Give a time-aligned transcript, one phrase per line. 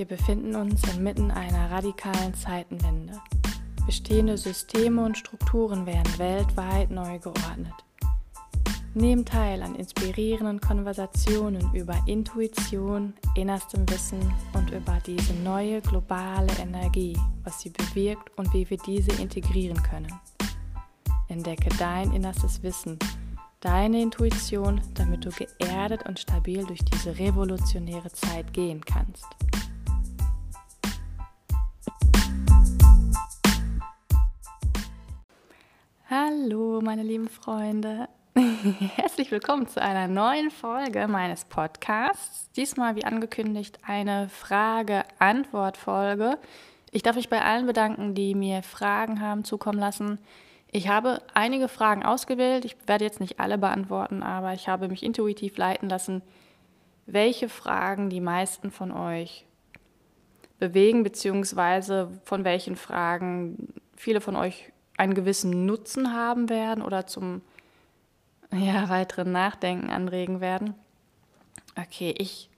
[0.00, 3.20] Wir befinden uns inmitten einer radikalen Zeitenwende.
[3.84, 7.74] Bestehende Systeme und Strukturen werden weltweit neu geordnet.
[8.94, 14.20] Nehmt teil an inspirierenden Konversationen über Intuition, innerstem Wissen
[14.54, 20.18] und über diese neue globale Energie, was sie bewirkt und wie wir diese integrieren können.
[21.28, 22.98] Entdecke dein innerstes Wissen,
[23.60, 29.26] deine Intuition, damit du geerdet und stabil durch diese revolutionäre Zeit gehen kannst.
[36.12, 38.08] Hallo, meine lieben Freunde.
[38.34, 42.50] Herzlich willkommen zu einer neuen Folge meines Podcasts.
[42.50, 46.36] Diesmal, wie angekündigt, eine Frage-Antwort-Folge.
[46.90, 50.18] Ich darf mich bei allen bedanken, die mir Fragen haben zukommen lassen.
[50.72, 52.64] Ich habe einige Fragen ausgewählt.
[52.64, 56.22] Ich werde jetzt nicht alle beantworten, aber ich habe mich intuitiv leiten lassen,
[57.06, 59.46] welche Fragen die meisten von euch
[60.58, 67.40] bewegen, beziehungsweise von welchen Fragen viele von euch einen gewissen Nutzen haben werden oder zum
[68.52, 70.74] ja, weiteren Nachdenken anregen werden.
[71.74, 72.50] Okay, ich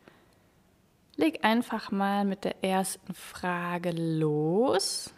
[1.14, 5.14] leg einfach mal mit der ersten Frage los.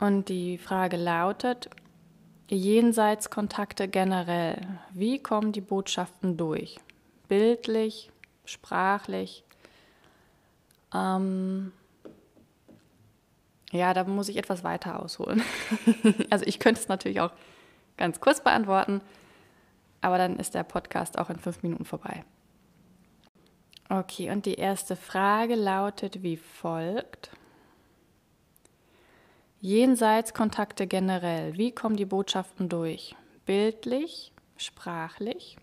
[0.00, 1.70] Und die Frage lautet,
[2.48, 6.80] Jenseitskontakte generell, wie kommen die Botschaften durch?
[7.28, 8.10] Bildlich,
[8.44, 9.44] sprachlich?
[10.92, 11.70] Ähm,
[13.72, 15.42] ja, da muss ich etwas weiter ausholen.
[16.30, 17.32] also ich könnte es natürlich auch
[17.96, 19.00] ganz kurz beantworten,
[20.02, 22.24] aber dann ist der Podcast auch in fünf Minuten vorbei.
[23.88, 27.30] Okay, und die erste Frage lautet wie folgt.
[29.60, 33.14] Jenseitskontakte generell, wie kommen die Botschaften durch?
[33.46, 35.56] Bildlich, sprachlich?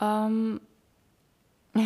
[0.00, 0.60] Ähm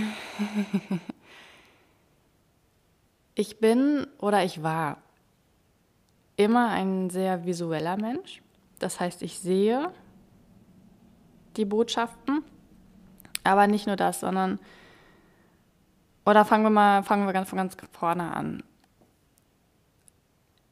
[3.39, 4.97] Ich bin oder ich war
[6.37, 8.43] immer ein sehr visueller Mensch.
[8.79, 9.93] Das heißt, ich sehe
[11.59, 12.43] die Botschaften,
[13.45, 14.59] aber nicht nur das, sondern
[16.25, 18.63] oder fangen wir mal fangen wir ganz von ganz vorne an.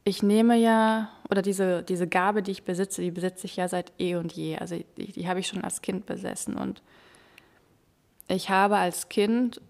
[0.04, 3.92] Ich nehme ja oder diese diese Gabe, die ich besitze, die besitze ich ja seit
[3.98, 4.56] eh und je.
[4.56, 6.82] Also die, die habe ich schon als Kind besessen und
[8.26, 9.60] ich habe als Kind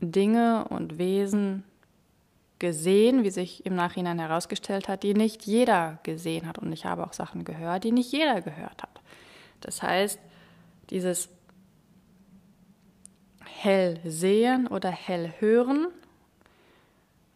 [0.00, 1.64] Dinge und Wesen
[2.62, 6.58] gesehen, wie sich im Nachhinein herausgestellt hat, die nicht jeder gesehen hat.
[6.58, 9.00] Und ich habe auch Sachen gehört, die nicht jeder gehört hat.
[9.60, 10.20] Das heißt,
[10.88, 11.28] dieses
[13.44, 15.88] hell sehen oder hell hören,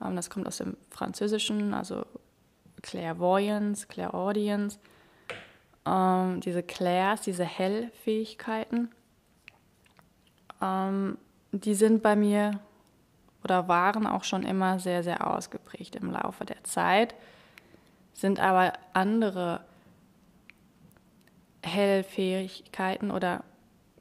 [0.00, 2.06] ähm, das kommt aus dem Französischen, also
[2.82, 4.78] Clairvoyance, Clairaudience,
[5.84, 8.92] ähm, diese Clairs, diese Hellfähigkeiten,
[10.62, 11.18] ähm,
[11.50, 12.60] die sind bei mir
[13.46, 17.14] oder waren auch schon immer sehr, sehr ausgeprägt im Laufe der Zeit,
[18.12, 19.60] sind aber andere
[21.62, 23.44] Hellfähigkeiten oder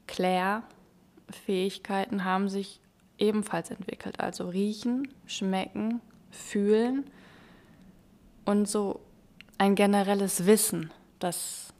[0.08, 2.80] Klärfähigkeiten haben sich
[3.18, 4.18] ebenfalls entwickelt.
[4.18, 6.00] Also riechen, schmecken,
[6.32, 7.08] fühlen
[8.44, 8.98] und so
[9.58, 10.90] ein generelles Wissen,
[11.20, 11.72] dass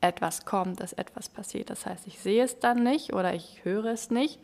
[0.00, 1.70] etwas kommt, dass etwas passiert.
[1.70, 4.40] Das heißt, ich sehe es dann nicht oder ich höre es nicht,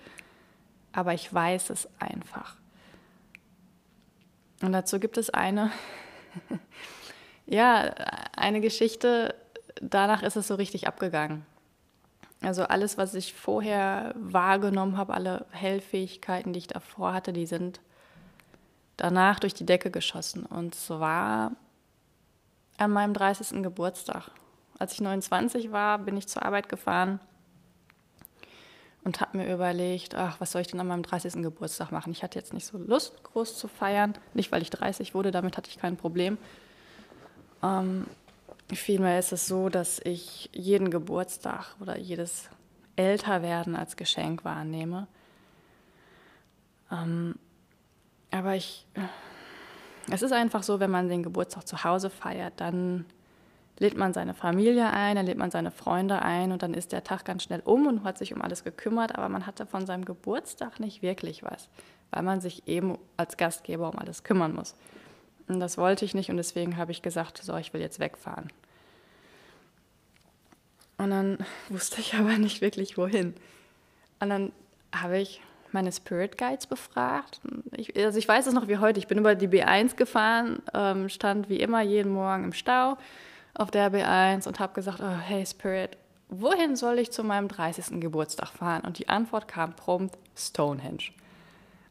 [0.95, 2.57] aber ich weiß es einfach.
[4.63, 5.71] Und dazu gibt es eine,
[7.47, 7.81] ja,
[8.37, 9.35] eine Geschichte,
[9.81, 11.45] danach ist es so richtig abgegangen.
[12.41, 17.81] Also alles, was ich vorher wahrgenommen habe, alle Hellfähigkeiten, die ich davor hatte, die sind
[18.97, 20.47] danach durch die Decke geschossen.
[20.47, 21.53] Und zwar
[22.77, 23.63] an meinem 30.
[23.63, 24.31] Geburtstag.
[24.79, 27.19] Als ich 29 war, bin ich zur Arbeit gefahren
[29.05, 31.35] und habe mir überlegt, ach, was soll ich denn an meinem 30.
[31.43, 32.11] Geburtstag machen?
[32.11, 34.15] Ich hatte jetzt nicht so Lust, groß zu feiern.
[34.33, 36.39] Nicht, weil ich 30 wurde, damit hatte ich kein Problem.
[37.63, 38.07] Ähm,
[38.73, 42.49] vielmehr ist es so, dass ich jeden Geburtstag oder jedes
[42.97, 45.07] Älterwerden als Geschenk wahrnehme.
[46.91, 47.35] Ähm,
[48.31, 48.87] aber ich,
[50.11, 53.05] es ist einfach so, wenn man den Geburtstag zu Hause feiert, dann
[53.79, 57.03] lädt man seine Familie ein, dann lädt man seine Freunde ein und dann ist der
[57.03, 60.05] Tag ganz schnell um und hat sich um alles gekümmert, aber man hatte von seinem
[60.05, 61.69] Geburtstag nicht wirklich was,
[62.11, 64.77] weil man sich eben als Gastgeber um alles kümmern muss.
[65.49, 68.49] Und das wollte ich nicht und deswegen habe ich gesagt, so, ich will jetzt wegfahren.
[70.97, 71.39] Und dann
[71.69, 73.35] wusste ich aber nicht wirklich, wohin.
[74.21, 74.53] Und dann
[74.95, 75.41] habe ich
[75.73, 77.41] meine Spirit Guides befragt.
[77.77, 79.01] Ich, also ich weiß es noch wie heute.
[79.01, 82.97] Ich bin über die B1 gefahren, ähm, stand wie immer jeden Morgen im Stau
[83.55, 85.97] auf der B1 und habe gesagt, oh, hey Spirit,
[86.29, 88.01] wohin soll ich zu meinem 30.
[88.01, 88.83] Geburtstag fahren?
[88.83, 91.11] Und die Antwort kam prompt Stonehenge.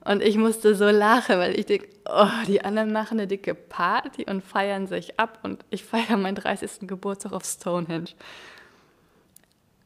[0.06, 4.26] Und ich musste so lachen, weil ich denke, oh, die anderen machen eine dicke Party
[4.26, 6.88] und feiern sich ab und ich feiere meinen 30.
[6.88, 8.10] Geburtstag auf Stonehenge.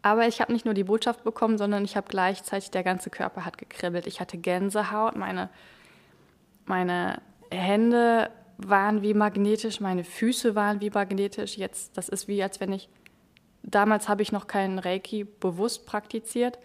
[0.02, 3.46] Aber ich habe nicht nur die Botschaft bekommen, sondern ich habe gleichzeitig, der ganze Körper
[3.46, 4.08] hat gekribbelt.
[4.08, 5.50] Ich hatte Gänsehaut, meine,
[6.66, 7.22] meine
[7.52, 11.58] Hände waren wie magnetisch, meine Füße waren wie magnetisch.
[11.58, 12.90] Jetzt, das ist wie, als wenn ich,
[13.64, 16.58] damals habe ich noch keinen Reiki bewusst praktiziert,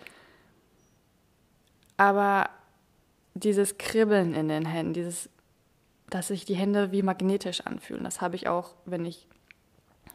[1.97, 2.49] aber
[3.35, 5.29] dieses Kribbeln in den Händen, dieses,
[6.11, 9.27] dass sich die Hände wie magnetisch anfühlen, das habe ich auch, wenn ich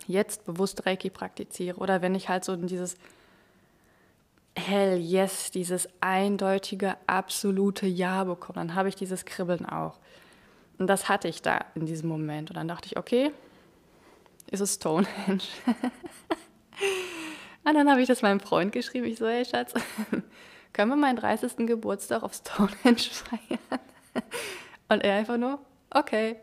[0.08, 2.96] jetzt bewusst Reiki praktiziere oder wenn ich halt so dieses
[4.58, 10.00] Hell yes, dieses eindeutige, absolute Ja bekomme, dann habe ich dieses Kribbeln auch.
[10.78, 12.50] Und das hatte ich da in diesem Moment.
[12.50, 13.32] Und dann dachte ich, okay,
[14.52, 15.42] ist es Stonehenge.
[17.66, 19.08] und dann habe ich das meinem Freund geschrieben.
[19.08, 19.74] Ich so, hey Schatz,
[20.74, 21.68] können wir meinen 30.
[21.68, 23.82] Geburtstag auf Stonehenge feiern?
[24.90, 25.60] Und er einfach nur,
[25.90, 26.38] okay.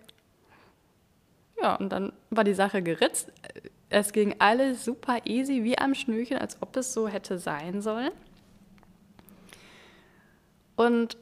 [1.60, 3.32] Ja, und dann war die Sache geritzt.
[3.88, 8.10] Es ging alles super easy, wie am Schnürchen, als ob es so hätte sein sollen.
[10.76, 11.16] Und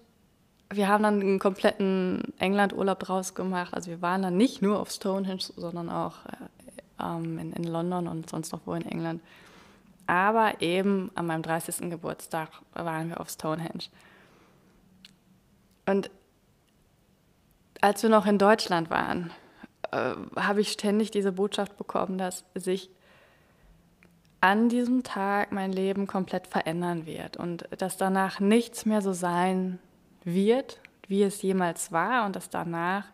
[0.75, 3.75] wir haben dann einen kompletten England-Urlaub draus gemacht.
[3.75, 8.09] Also wir waren dann nicht nur auf Stonehenge, sondern auch äh, ähm, in, in, London
[8.09, 9.23] und sonst noch wo in England.
[10.07, 11.91] Aber eben an meinem 30.
[11.91, 13.85] Geburtstag waren wir auf Stonehenge.
[15.87, 16.11] Und
[17.81, 19.31] als wir noch in Deutschland waren,
[19.91, 22.91] äh, habe ich ständig diese Botschaft bekommen, dass sich
[24.41, 29.73] an diesem Tag mein Leben komplett verändern wird und dass danach nichts mehr so sein
[29.73, 29.92] wird,
[30.25, 33.07] wie es jemals war und dass danach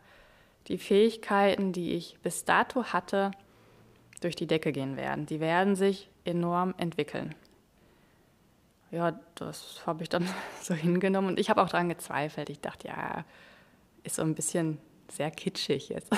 [0.68, 3.30] die Fähigkeiten, die ich bis dato hatte,
[4.20, 5.26] durch die Decke gehen werden.
[5.26, 7.34] Die werden sich enorm entwickeln.
[8.90, 10.28] Ja, das habe ich dann
[10.62, 12.50] so hingenommen und ich habe auch daran gezweifelt.
[12.50, 13.24] Ich dachte, ja,
[14.02, 14.78] ist so ein bisschen
[15.10, 16.12] sehr kitschig jetzt.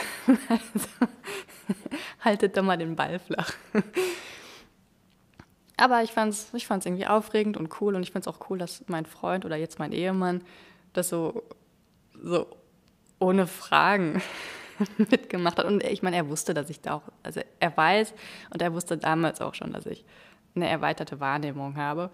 [0.48, 0.88] Also,
[2.20, 3.52] haltet doch mal den Ball flach.
[5.76, 8.50] Aber ich fand es ich fand's irgendwie aufregend und cool und ich finde es auch
[8.50, 10.42] cool, dass mein Freund oder jetzt mein Ehemann
[10.92, 11.42] das so,
[12.22, 12.46] so
[13.18, 14.22] ohne Fragen
[14.98, 15.66] mitgemacht hat.
[15.66, 18.14] Und ich meine, er wusste, dass ich da auch, also er weiß
[18.52, 20.04] und er wusste damals auch schon, dass ich
[20.54, 22.10] eine erweiterte Wahrnehmung habe.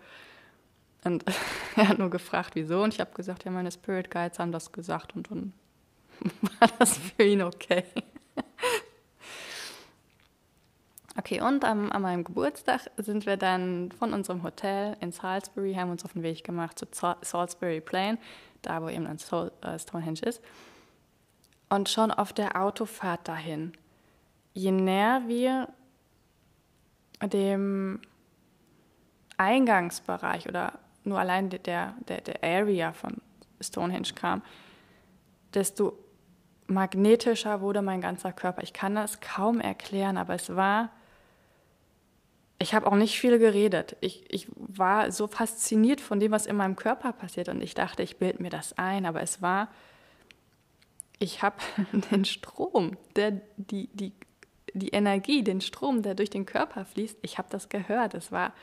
[1.04, 1.24] Und
[1.76, 2.82] er hat nur gefragt, wieso.
[2.82, 5.52] Und ich habe gesagt, ja, meine Spirit Guides haben das gesagt und dann
[6.60, 7.84] war das für ihn okay.
[11.18, 15.90] Okay, und am, an meinem Geburtstag sind wir dann von unserem Hotel in Salisbury, haben
[15.90, 16.86] uns auf den Weg gemacht zu
[17.22, 18.18] Salisbury Plain
[18.66, 19.18] da wo eben ein
[19.62, 20.42] äh, Stonehenge ist.
[21.68, 23.72] Und schon auf der Autofahrt dahin,
[24.54, 25.68] je näher wir
[27.22, 28.00] dem
[29.36, 30.74] Eingangsbereich oder
[31.04, 33.16] nur allein der, der, der Area von
[33.60, 34.42] Stonehenge kam,
[35.54, 35.98] desto
[36.66, 38.62] magnetischer wurde mein ganzer Körper.
[38.62, 40.90] Ich kann das kaum erklären, aber es war
[42.58, 43.96] ich habe auch nicht viel geredet.
[44.00, 48.02] Ich, ich war so fasziniert von dem, was in meinem Körper passiert und ich dachte,
[48.02, 49.68] ich bilde mir das ein, aber es war,
[51.18, 51.56] ich habe
[52.10, 54.12] den Strom, der, die, die,
[54.72, 58.14] die Energie, den Strom, der durch den Körper fließt, ich habe das gehört.
[58.14, 58.54] Es war,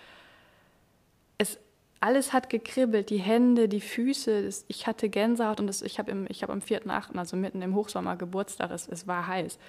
[1.37, 1.59] es,
[1.99, 6.11] alles hat gekribbelt, die Hände, die Füße, das, ich hatte Gänsehaut und das, ich habe
[6.11, 9.59] hab am 4.8., also mitten im Hochsommer Geburtstag, es, es war heiß.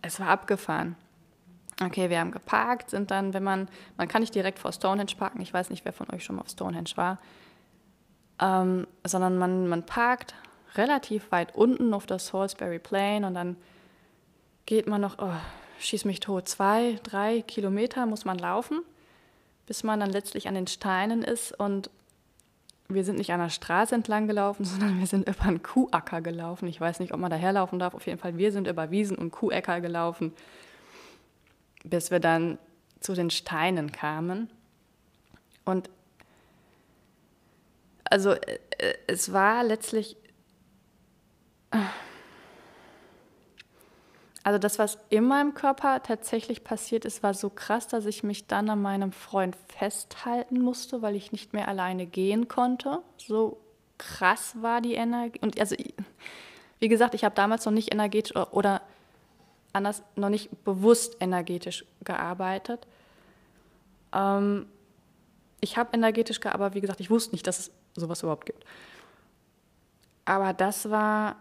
[0.00, 0.96] Es war abgefahren.
[1.82, 5.40] Okay, wir haben geparkt, sind dann, wenn man, man kann nicht direkt vor Stonehenge parken,
[5.40, 7.18] ich weiß nicht, wer von euch schon mal auf Stonehenge war,
[8.40, 10.34] ähm, sondern man, man parkt
[10.76, 13.56] relativ weit unten auf der Salisbury Plain und dann
[14.66, 15.32] geht man noch, oh,
[15.80, 18.80] schieß mich tot, zwei, drei Kilometer muss man laufen,
[19.66, 21.90] bis man dann letztlich an den Steinen ist und
[22.88, 26.68] wir sind nicht an der Straße entlang gelaufen, sondern wir sind über einen Kuhacker gelaufen.
[26.68, 27.94] Ich weiß nicht, ob man daherlaufen darf.
[27.94, 30.32] Auf jeden Fall, wir sind über Wiesen und Kuhäcker gelaufen
[31.84, 32.58] bis wir dann
[33.00, 34.50] zu den Steinen kamen.
[35.64, 35.90] Und
[38.04, 38.58] also äh,
[39.06, 40.16] es war letztlich,
[44.42, 48.46] also das, was in meinem Körper tatsächlich passiert ist, war so krass, dass ich mich
[48.46, 53.00] dann an meinem Freund festhalten musste, weil ich nicht mehr alleine gehen konnte.
[53.16, 53.60] So
[53.98, 55.40] krass war die Energie.
[55.40, 55.76] Und also,
[56.78, 58.82] wie gesagt, ich habe damals noch nicht energetisch oder
[59.74, 62.86] anders noch nicht bewusst energetisch gearbeitet.
[64.12, 64.66] Ähm,
[65.60, 68.64] ich habe energetisch gearbeitet, aber wie gesagt, ich wusste nicht, dass es sowas überhaupt gibt.
[70.24, 71.36] Aber das war,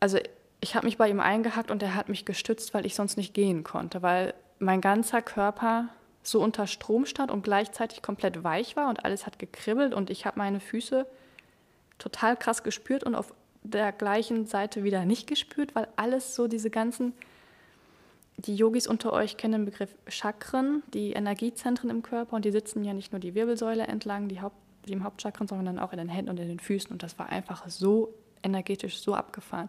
[0.00, 0.18] also
[0.60, 3.34] ich habe mich bei ihm eingehackt und er hat mich gestützt, weil ich sonst nicht
[3.34, 5.88] gehen konnte, weil mein ganzer Körper
[6.22, 10.26] so unter Strom stand und gleichzeitig komplett weich war und alles hat gekribbelt und ich
[10.26, 11.06] habe meine Füße
[11.98, 16.70] total krass gespürt und auf der gleichen Seite wieder nicht gespürt, weil alles so diese
[16.70, 17.12] ganzen,
[18.36, 22.84] die Yogis unter euch kennen den Begriff Chakren, die Energiezentren im Körper und die sitzen
[22.84, 26.30] ja nicht nur die Wirbelsäule entlang, die, Haupt, die Hauptchakren, sondern auch in den Händen
[26.30, 29.68] und in den Füßen und das war einfach so energetisch so abgefahren.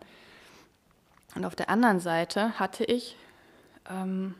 [1.35, 3.15] Und auf der anderen Seite hatte ich,
[3.89, 4.35] ähm,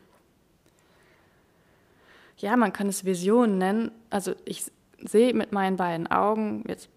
[2.38, 3.92] ja, man kann es Visionen nennen.
[4.10, 6.90] Also ich sehe mit meinen beiden Augen jetzt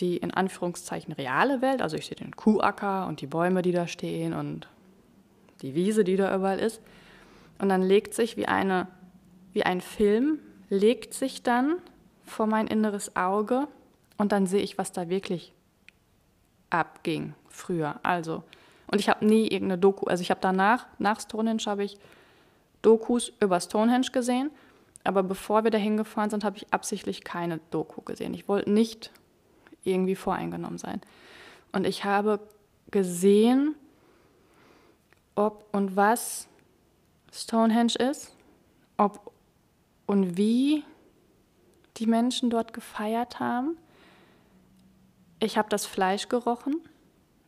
[0.00, 1.82] die in Anführungszeichen reale Welt.
[1.82, 4.68] Also ich sehe den Kuhacker und die Bäume, die da stehen und
[5.62, 6.80] die Wiese, die da überall ist.
[7.58, 8.88] Und dann legt sich wie, eine,
[9.52, 10.38] wie ein Film,
[10.70, 11.76] legt sich dann
[12.24, 13.68] vor mein inneres Auge
[14.16, 15.52] und dann sehe ich, was da wirklich
[16.70, 18.00] abging früher.
[18.02, 18.42] Also,
[18.86, 21.98] und ich habe nie irgendeine Doku, also ich habe danach, nach Stonehenge habe ich
[22.82, 24.50] Dokus über Stonehenge gesehen,
[25.04, 28.34] aber bevor wir dahin gefahren sind, habe ich absichtlich keine Doku gesehen.
[28.34, 29.10] Ich wollte nicht
[29.84, 31.00] irgendwie voreingenommen sein.
[31.72, 32.40] Und ich habe
[32.90, 33.74] gesehen,
[35.34, 36.48] ob und was
[37.32, 38.34] Stonehenge ist,
[38.96, 39.32] ob
[40.06, 40.82] und wie
[41.96, 43.76] die Menschen dort gefeiert haben.
[45.38, 46.80] Ich habe das Fleisch gerochen,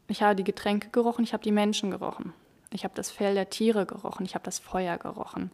[0.08, 2.32] ich habe die Getränke gerochen, ich habe die Menschen gerochen.
[2.70, 5.50] Ich habe das Fell der Tiere gerochen, ich habe das Feuer gerochen.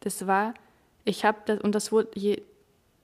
[0.00, 0.54] Das war,
[1.04, 2.42] ich habe das, und das wurde, je,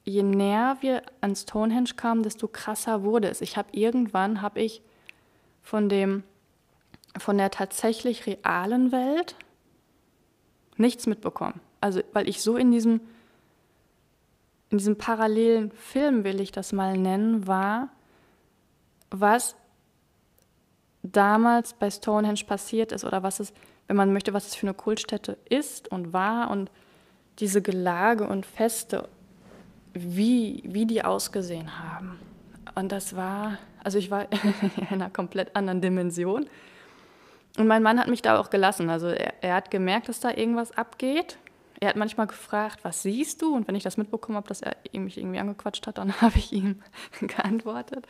[0.06, 3.40] je näher wir an Stonehenge kamen, desto krasser wurde es.
[3.40, 4.80] Ich habe irgendwann, habe ich
[5.62, 6.22] von dem,
[7.18, 9.34] von der tatsächlich realen Welt
[10.76, 11.60] nichts mitbekommen.
[11.80, 13.00] Also, weil ich so in diesem,
[14.70, 17.88] in diesem parallelen Film, will ich das mal nennen, war,
[19.10, 19.56] was
[21.02, 23.52] damals bei Stonehenge passiert ist oder was es,
[23.88, 26.70] wenn man möchte, was es für eine Kultstätte ist und war und
[27.38, 29.08] diese Gelage und Feste
[29.97, 32.19] wie, wie die ausgesehen haben.
[32.75, 34.26] Und das war, also ich war
[34.76, 36.47] in einer komplett anderen Dimension.
[37.57, 38.91] Und mein Mann hat mich da auch gelassen.
[38.91, 41.38] Also er, er hat gemerkt, dass da irgendwas abgeht.
[41.81, 43.55] Er hat manchmal gefragt, was siehst du?
[43.55, 46.53] Und wenn ich das mitbekommen habe, dass er mich irgendwie angequatscht hat, dann habe ich
[46.53, 46.83] ihm
[47.21, 48.07] geantwortet.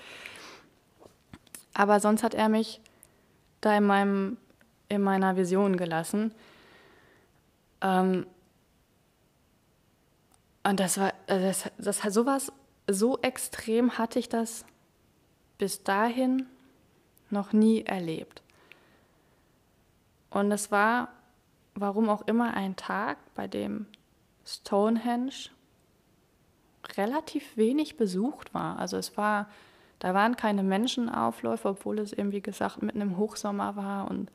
[1.75, 2.81] Aber sonst hat er mich
[3.61, 4.37] da in, meinem,
[4.89, 6.33] in meiner Vision gelassen.
[7.81, 8.27] Ähm,
[10.65, 12.53] und das war, das, das hat sowas,
[12.89, 14.65] so extrem hatte ich das
[15.59, 16.47] bis dahin
[17.31, 18.43] noch nie erlebt.
[20.31, 21.09] Und es war,
[21.75, 23.87] warum auch immer, ein Tag, bei dem
[24.45, 25.51] Stonehenge
[26.97, 28.79] relativ wenig besucht war.
[28.79, 29.49] Also es war,
[29.99, 34.31] da waren keine Menschenaufläufe, obwohl es eben, wie gesagt, mitten im Hochsommer war und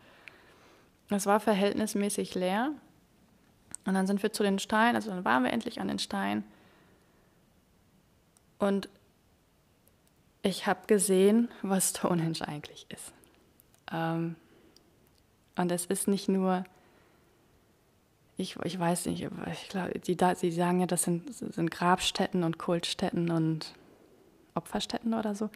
[1.10, 2.72] es war verhältnismäßig leer.
[3.86, 6.44] Und dann sind wir zu den Steinen, also dann waren wir endlich an den Steinen.
[8.62, 8.90] Und
[10.44, 13.12] ich habe gesehen, was Stonehenge eigentlich ist.
[13.92, 14.36] Ähm,
[15.56, 16.64] und es ist nicht nur,
[18.38, 22.60] ich, ich weiß nicht, ich glaube, die, sie sagen ja, das sind, sind Grabstätten und
[22.60, 23.74] Kultstätten und
[24.54, 25.50] Opferstätten oder so.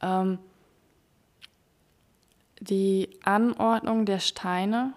[0.00, 0.38] Ähm,
[2.60, 4.94] die Anordnung der Steine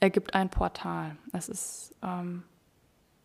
[0.00, 1.16] ergibt ein Portal.
[1.30, 2.42] Das ist, ähm,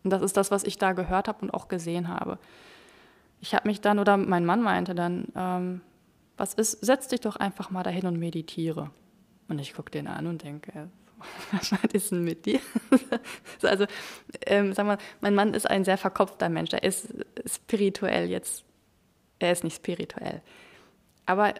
[0.04, 2.38] das ist das, was ich da gehört habe und auch gesehen habe.
[3.40, 5.80] Ich habe mich dann, oder mein Mann meinte dann, ähm,
[6.36, 8.90] was ist, setz dich doch einfach mal dahin und meditiere.
[9.48, 10.88] Und ich gucke den an und denke,
[11.52, 12.60] was ist denn mit dir?
[13.62, 13.86] also,
[14.46, 16.72] ähm, sag mal, mein Mann ist ein sehr verkopfter Mensch.
[16.72, 17.08] Er ist
[17.46, 18.64] spirituell jetzt.
[19.38, 20.42] Er ist nicht spirituell.
[21.26, 21.54] Aber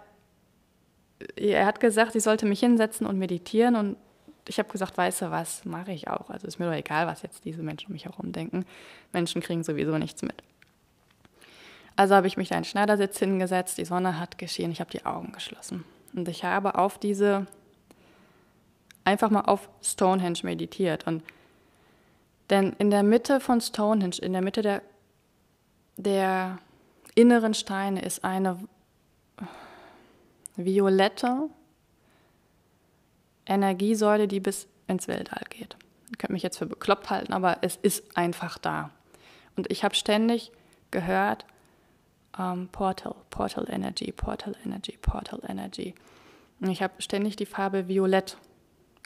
[1.37, 3.97] er hat gesagt, ich sollte mich hinsetzen und meditieren und
[4.49, 6.31] ich habe gesagt, weißt du was, mache ich auch.
[6.31, 8.65] Also ist mir doch egal, was jetzt diese Menschen um mich herum denken.
[9.13, 10.43] Menschen kriegen sowieso nichts mit.
[11.97, 14.91] Also habe ich mich da in den Schneidersitz hingesetzt, die Sonne hat geschienen, ich habe
[14.91, 15.85] die Augen geschlossen.
[16.15, 17.47] Und ich habe auf diese,
[19.05, 21.07] einfach mal auf Stonehenge meditiert.
[21.07, 21.23] Und
[22.51, 24.83] denn in der Mitte von Stonehenge, in der Mitte der,
[25.97, 26.59] der
[27.15, 28.59] inneren Steine ist eine
[30.57, 31.49] violette,
[33.47, 35.77] Energiesäule, die bis ins Weltall geht.
[36.11, 38.91] Ihr könnt mich jetzt für bekloppt halten, aber es ist einfach da.
[39.57, 40.53] Und ich habe ständig
[40.91, 41.47] gehört,
[42.39, 45.95] ähm, Portal, Portal Energy, Portal Energy, Portal Energy.
[46.61, 48.37] Und ich habe ständig die Farbe Violett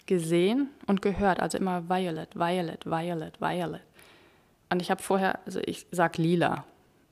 [0.06, 3.82] gesehen und gehört, also immer Violet, Violet, Violet, Violet.
[4.70, 6.64] Und ich habe vorher, also ich sag lila.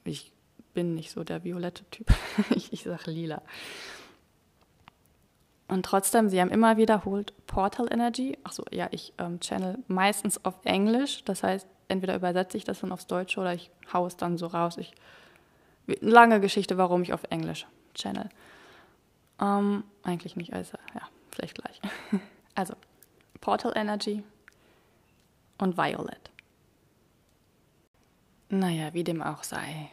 [0.04, 0.32] Ich
[0.75, 2.08] bin nicht so der violette Typ.
[2.50, 3.42] ich, ich sag lila.
[5.66, 8.38] Und trotzdem, sie haben immer wiederholt Portal Energy.
[8.42, 11.25] Achso, ja, ich ähm, channel meistens auf Englisch.
[11.25, 14.46] Das heißt, entweder übersetze ich das dann aufs Deutsche oder ich haue es dann so
[14.46, 14.78] raus.
[14.78, 14.92] Ich,
[16.00, 18.28] lange Geschichte, warum ich auf Englisch channel.
[19.40, 21.80] Ähm, eigentlich nicht, also ja, vielleicht gleich.
[22.54, 22.75] Also,
[23.40, 24.25] Portal Energy
[25.59, 26.28] und Violet.
[28.49, 29.90] Naja, wie dem auch sei.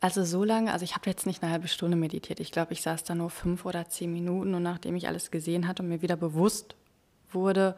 [0.00, 2.40] Also so lange, also ich habe jetzt nicht eine halbe Stunde meditiert.
[2.40, 5.68] Ich glaube, ich saß da nur fünf oder zehn Minuten und nachdem ich alles gesehen
[5.68, 6.74] hatte und mir wieder bewusst
[7.30, 7.76] wurde,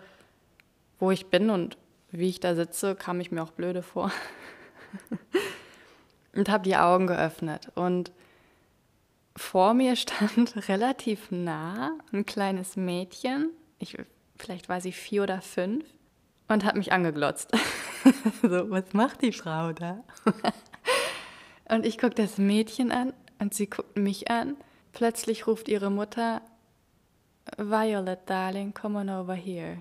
[1.01, 1.77] wo ich bin und
[2.13, 4.13] wie ich da sitze, kam ich mir auch blöde vor.
[6.35, 7.71] und habe die Augen geöffnet.
[7.75, 8.13] Und
[9.37, 13.51] vor mir stand relativ nah ein kleines Mädchen.
[13.79, 13.97] Ich,
[14.37, 15.85] vielleicht war sie vier oder fünf
[16.49, 17.51] und hat mich angeglotzt.
[18.43, 20.03] so, was macht die Frau da?
[21.69, 24.57] Und ich gucke das Mädchen an und sie guckt mich an.
[24.93, 26.43] Plötzlich ruft ihre Mutter,
[27.57, 29.79] Violet, darling, come on over here.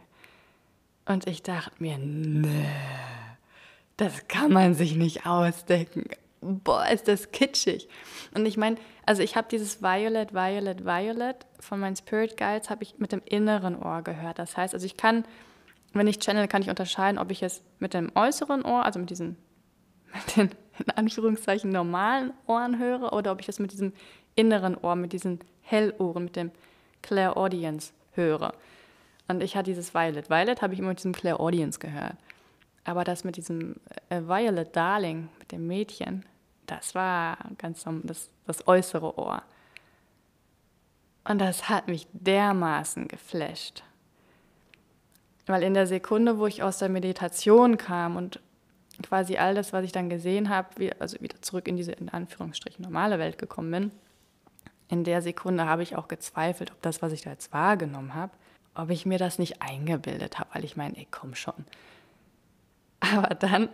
[1.05, 2.69] Und ich dachte mir, nee,
[3.97, 6.05] das kann man sich nicht ausdenken.
[6.41, 7.87] Boah, ist das kitschig.
[8.33, 12.81] Und ich meine, also ich habe dieses Violet, Violet, Violet von meinen Spirit Guides habe
[12.81, 14.39] ich mit dem inneren Ohr gehört.
[14.39, 15.23] Das heißt, also ich kann,
[15.93, 19.11] wenn ich channel, kann ich unterscheiden, ob ich es mit dem äußeren Ohr, also mit
[19.11, 19.37] diesen,
[20.13, 23.93] mit den in Anführungszeichen normalen Ohren höre oder ob ich das mit diesem
[24.35, 26.51] inneren Ohr, mit diesen Hellohren, mit dem
[27.03, 28.53] Clairaudience höre.
[29.27, 30.29] Und ich hatte dieses Violet.
[30.29, 32.15] Violet habe ich immer mit diesem Clairaudience gehört.
[32.83, 33.75] Aber das mit diesem
[34.09, 36.25] äh, Violet Darling, mit dem Mädchen,
[36.71, 39.43] das war ganz das, das äußere Ohr.
[41.25, 43.83] Und das hat mich dermaßen geflasht.
[45.47, 48.39] Weil in der Sekunde, wo ich aus der Meditation kam und
[49.03, 52.83] quasi all das, was ich dann gesehen habe, also wieder zurück in diese in Anführungsstrichen
[52.83, 53.91] normale Welt gekommen bin,
[54.87, 58.31] in der Sekunde habe ich auch gezweifelt, ob das, was ich da jetzt wahrgenommen habe,
[58.75, 61.65] ob ich mir das nicht eingebildet habe, weil ich meine, ey, komm schon.
[62.99, 63.69] Aber dann,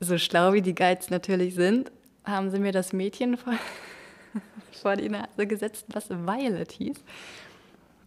[0.00, 1.92] so schlau wie die Guides natürlich sind,
[2.24, 3.54] haben sie mir das Mädchen vor,
[4.72, 7.02] vor die Nase gesetzt, was Violet hieß.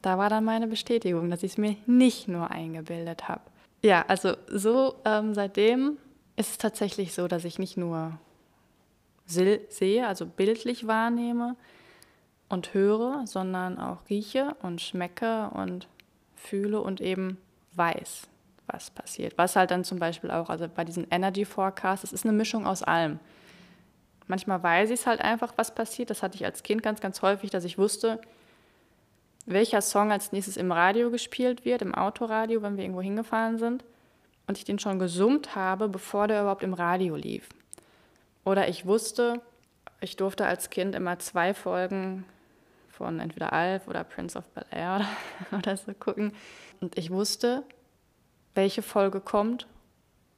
[0.02, 3.42] Da war dann meine Bestätigung, dass ich es mir nicht nur eingebildet habe.
[3.82, 5.98] Ja, also so ähm, seitdem
[6.36, 8.18] ist es tatsächlich so, dass ich nicht nur
[9.26, 11.56] sehe, also bildlich wahrnehme
[12.50, 15.88] und höre, sondern auch rieche und schmecke und
[16.36, 17.38] fühle und eben
[17.76, 18.28] weiß,
[18.68, 19.38] was passiert.
[19.38, 22.66] Was halt dann zum Beispiel auch, also bei diesen Energy Forecasts, es ist eine Mischung
[22.66, 23.20] aus allem.
[24.28, 26.10] Manchmal weiß ich es halt einfach, was passiert.
[26.10, 28.20] Das hatte ich als Kind ganz, ganz häufig, dass ich wusste,
[29.46, 33.84] welcher Song als nächstes im Radio gespielt wird, im Autoradio, wenn wir irgendwo hingefahren sind
[34.48, 37.50] und ich den schon gesummt habe, bevor der überhaupt im Radio lief.
[38.46, 39.42] Oder ich wusste,
[40.02, 42.26] ich durfte als Kind immer zwei Folgen
[42.90, 45.06] von entweder Alf oder Prince of Bel Air
[45.52, 46.34] oder, so gucken.
[46.80, 47.64] Und ich wusste,
[48.54, 49.68] welche Folge kommt,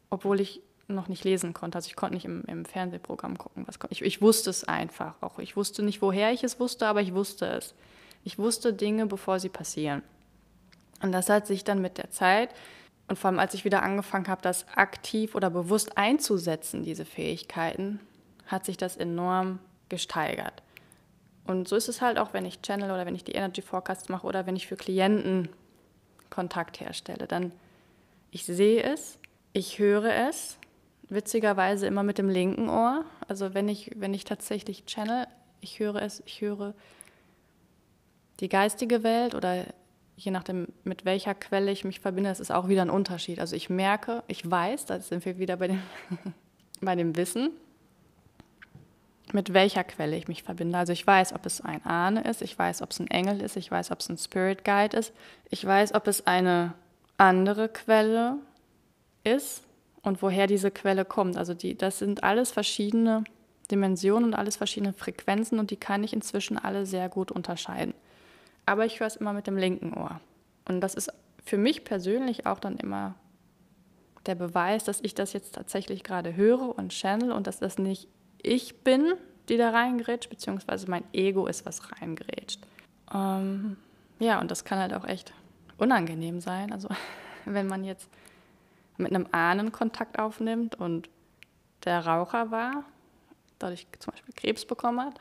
[0.09, 1.77] obwohl ich noch nicht lesen konnte.
[1.77, 3.79] Also ich konnte nicht im, im Fernsehprogramm gucken, was.
[3.89, 5.39] Ich, ich wusste es einfach auch.
[5.39, 7.73] Ich wusste nicht, woher ich es wusste, aber ich wusste es.
[8.23, 10.03] Ich wusste Dinge, bevor sie passieren.
[11.01, 12.49] Und das hat sich dann mit der Zeit
[13.07, 17.99] und vor allem, als ich wieder angefangen habe, das aktiv oder bewusst einzusetzen, diese Fähigkeiten,
[18.47, 20.63] hat sich das enorm gesteigert.
[21.45, 24.09] Und so ist es halt auch, wenn ich Channel oder wenn ich die Energy Forecasts
[24.09, 25.49] mache oder wenn ich für Klienten
[26.31, 27.27] Kontakt herstelle.
[27.27, 27.51] Dann
[28.31, 29.19] ich sehe es,
[29.53, 30.57] ich höre es,
[31.09, 33.05] witzigerweise immer mit dem linken Ohr.
[33.27, 35.27] Also wenn ich, wenn ich tatsächlich channel,
[35.61, 36.73] ich höre es, ich höre
[38.39, 39.65] die geistige Welt oder
[40.17, 43.39] je nachdem, mit welcher Quelle ich mich verbinde, das ist auch wieder ein Unterschied.
[43.39, 45.81] Also ich merke, ich weiß, da sind wir wieder bei dem,
[46.81, 47.51] bei dem Wissen,
[49.33, 50.77] mit welcher Quelle ich mich verbinde.
[50.77, 53.57] Also ich weiß, ob es ein Ahne ist, ich weiß, ob es ein Engel ist,
[53.57, 55.13] ich weiß, ob es ein Spirit Guide ist,
[55.49, 56.73] ich weiß, ob es eine
[57.17, 58.37] andere Quelle
[59.23, 59.64] ist
[60.05, 61.37] und woher diese Quelle kommt.
[61.37, 63.25] Also die, das sind alles verschiedene
[63.69, 67.93] Dimensionen und alles verschiedene Frequenzen und die kann ich inzwischen alle sehr gut unterscheiden
[68.65, 70.19] aber ich höre es immer mit dem linken Ohr.
[70.67, 71.11] Und das ist
[71.43, 73.15] für mich persönlich auch dann immer
[74.25, 78.07] der Beweis, dass ich das jetzt tatsächlich gerade höre und channel und dass das nicht
[78.41, 79.13] ich bin,
[79.49, 82.59] die da reingrätscht, beziehungsweise mein Ego ist, was reingrätscht.
[83.13, 83.77] Ähm,
[84.17, 85.33] ja, und das kann halt auch echt
[85.77, 86.71] unangenehm sein.
[86.71, 86.89] Also
[87.45, 88.09] wenn man jetzt
[88.97, 91.09] mit einem Ahnen Kontakt aufnimmt und
[91.83, 92.83] der Raucher war,
[93.59, 95.19] dadurch zum Beispiel Krebs bekommen hat,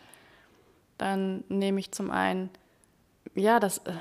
[0.98, 2.50] dann nehme ich zum einen
[3.34, 3.78] ja, das.
[3.78, 3.92] Äh,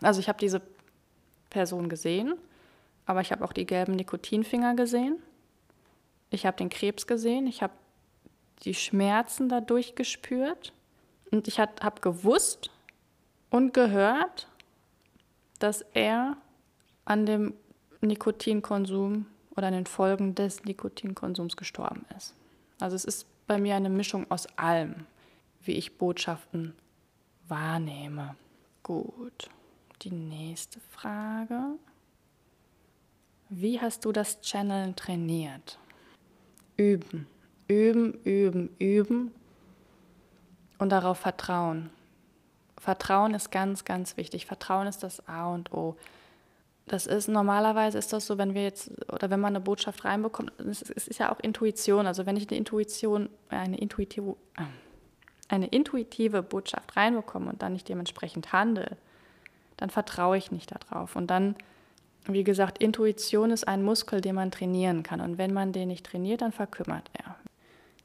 [0.00, 0.60] also ich habe diese
[1.50, 2.34] Person gesehen,
[3.06, 5.22] aber ich habe auch die gelben Nikotinfinger gesehen.
[6.30, 7.46] Ich habe den Krebs gesehen.
[7.46, 7.72] Ich habe
[8.64, 10.72] die Schmerzen dadurch gespürt.
[11.30, 12.70] Und ich habe gewusst,
[13.52, 14.48] und gehört,
[15.58, 16.38] dass er
[17.04, 17.52] an dem
[18.06, 22.34] Nikotinkonsum oder an den Folgen des Nikotinkonsums gestorben ist.
[22.80, 25.06] Also es ist bei mir eine Mischung aus allem,
[25.60, 26.74] wie ich Botschaften
[27.48, 28.36] wahrnehme.
[28.82, 29.48] Gut,
[30.02, 31.76] die nächste Frage.
[33.48, 35.78] Wie hast du das Channeln trainiert?
[36.76, 37.26] Üben,
[37.68, 39.30] üben, üben, üben
[40.78, 41.90] und darauf vertrauen.
[42.78, 44.46] Vertrauen ist ganz, ganz wichtig.
[44.46, 45.96] Vertrauen ist das A und O.
[46.86, 50.52] Das ist normalerweise ist das so, wenn wir jetzt oder wenn man eine Botschaft reinbekommt,
[50.58, 52.06] es ist ja auch Intuition.
[52.06, 54.36] Also wenn ich eine Intuition, eine intuitive,
[55.48, 58.96] eine intuitive Botschaft reinbekomme und dann nicht dementsprechend handle,
[59.76, 61.16] dann vertraue ich nicht darauf.
[61.16, 61.56] Und dann,
[62.26, 65.20] wie gesagt, Intuition ist ein Muskel, den man trainieren kann.
[65.20, 67.36] Und wenn man den nicht trainiert, dann verkümmert er.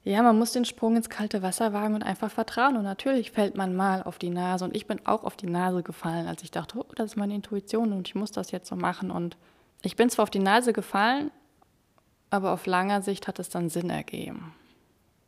[0.08, 2.78] Ja, man muss den Sprung ins kalte Wasser wagen und einfach vertrauen.
[2.78, 4.64] Und natürlich fällt man mal auf die Nase.
[4.64, 7.36] Und ich bin auch auf die Nase gefallen, als ich dachte, oh, das ist meine
[7.36, 9.12] Intuition und ich muss das jetzt so machen.
[9.12, 9.36] Und
[9.82, 11.30] ich bin zwar auf die Nase gefallen,
[12.30, 14.54] aber auf langer Sicht hat es dann Sinn ergeben.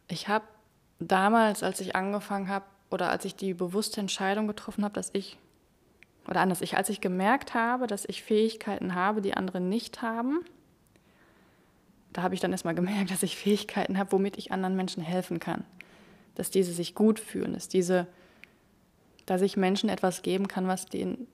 [0.08, 0.46] Ich habe
[1.00, 5.38] damals, als ich angefangen habe oder als ich die bewusste Entscheidung getroffen habe, dass ich,
[6.26, 10.46] oder anders, ich, als ich gemerkt habe, dass ich Fähigkeiten habe, die andere nicht haben,
[12.13, 15.39] da habe ich dann erstmal gemerkt, dass ich Fähigkeiten habe, womit ich anderen Menschen helfen
[15.39, 15.63] kann.
[16.36, 18.08] Dass diese sich gut fühlen, dass diese,
[19.26, 21.28] dass ich Menschen etwas geben kann, was denen,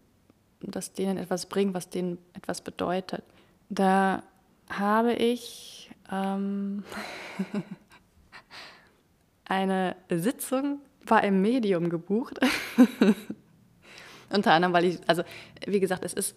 [0.61, 3.23] das denen etwas bringt, was denen etwas bedeutet.
[3.69, 4.23] Da
[4.69, 6.83] habe ich ähm,
[9.45, 12.39] eine Sitzung bei einem Medium gebucht.
[14.29, 15.23] Unter anderem, weil ich, also
[15.67, 16.35] wie gesagt, es ist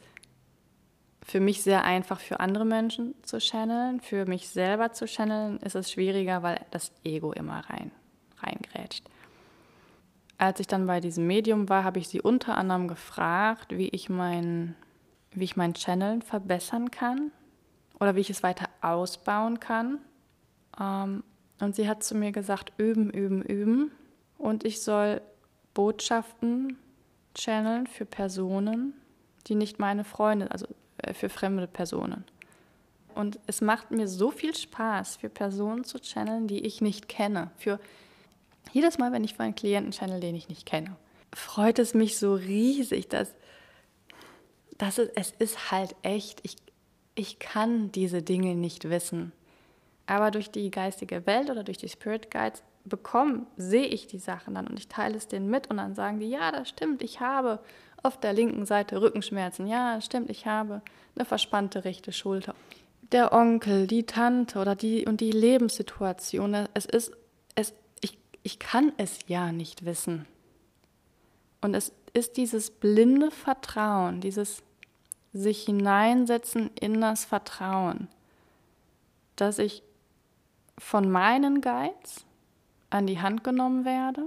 [1.29, 4.01] für mich sehr einfach, für andere Menschen zu channeln.
[4.01, 7.91] Für mich selber zu channeln ist es schwieriger, weil das Ego immer rein,
[8.39, 9.05] reingrätscht.
[10.39, 14.09] Als ich dann bei diesem Medium war, habe ich sie unter anderem gefragt, wie ich
[14.09, 14.75] mein,
[15.33, 17.31] wie ich mein Channeln verbessern kann
[18.01, 19.99] oder wie ich es weiter ausbauen kann.
[20.81, 21.25] Ähm,
[21.61, 23.91] und sie hat zu mir gesagt, üben, üben, üben.
[24.39, 25.21] Und ich soll
[25.75, 26.79] Botschaften
[27.35, 28.95] channeln für Personen,
[29.47, 30.67] die nicht meine Freunde, also
[31.13, 32.25] für fremde Personen.
[33.15, 37.51] Und es macht mir so viel Spaß, für Personen zu channeln, die ich nicht kenne.
[37.57, 37.81] Für
[38.73, 40.97] jedes Mal, wenn ich für einen Klienten channel, den ich nicht kenne,
[41.35, 43.35] freut es mich so riesig, dass,
[44.77, 46.41] dass es, es ist halt echt.
[46.45, 46.57] Ich,
[47.15, 49.33] ich kann diese Dinge nicht wissen.
[50.07, 54.55] Aber durch die geistige Welt oder durch die Spirit Guides bekomme, sehe ich die Sachen
[54.55, 57.21] dann und ich teile es denen mit und dann sagen die, ja, das stimmt, ich
[57.21, 57.61] habe
[58.03, 59.67] auf der linken Seite Rückenschmerzen.
[59.67, 60.83] Ja, stimmt, ich habe
[61.17, 62.55] eine verspannte rechte Schulter.
[63.13, 67.13] Der Onkel, die Tante oder die und die Lebenssituation, es ist,
[67.55, 70.27] es, ich, ich kann es ja nicht wissen.
[71.61, 74.63] Und es ist dieses blinde Vertrauen, dieses
[75.33, 78.09] sich hineinsetzen in das Vertrauen,
[79.37, 79.83] dass ich
[80.79, 82.25] von meinen Guides
[82.91, 84.27] an die Hand genommen werde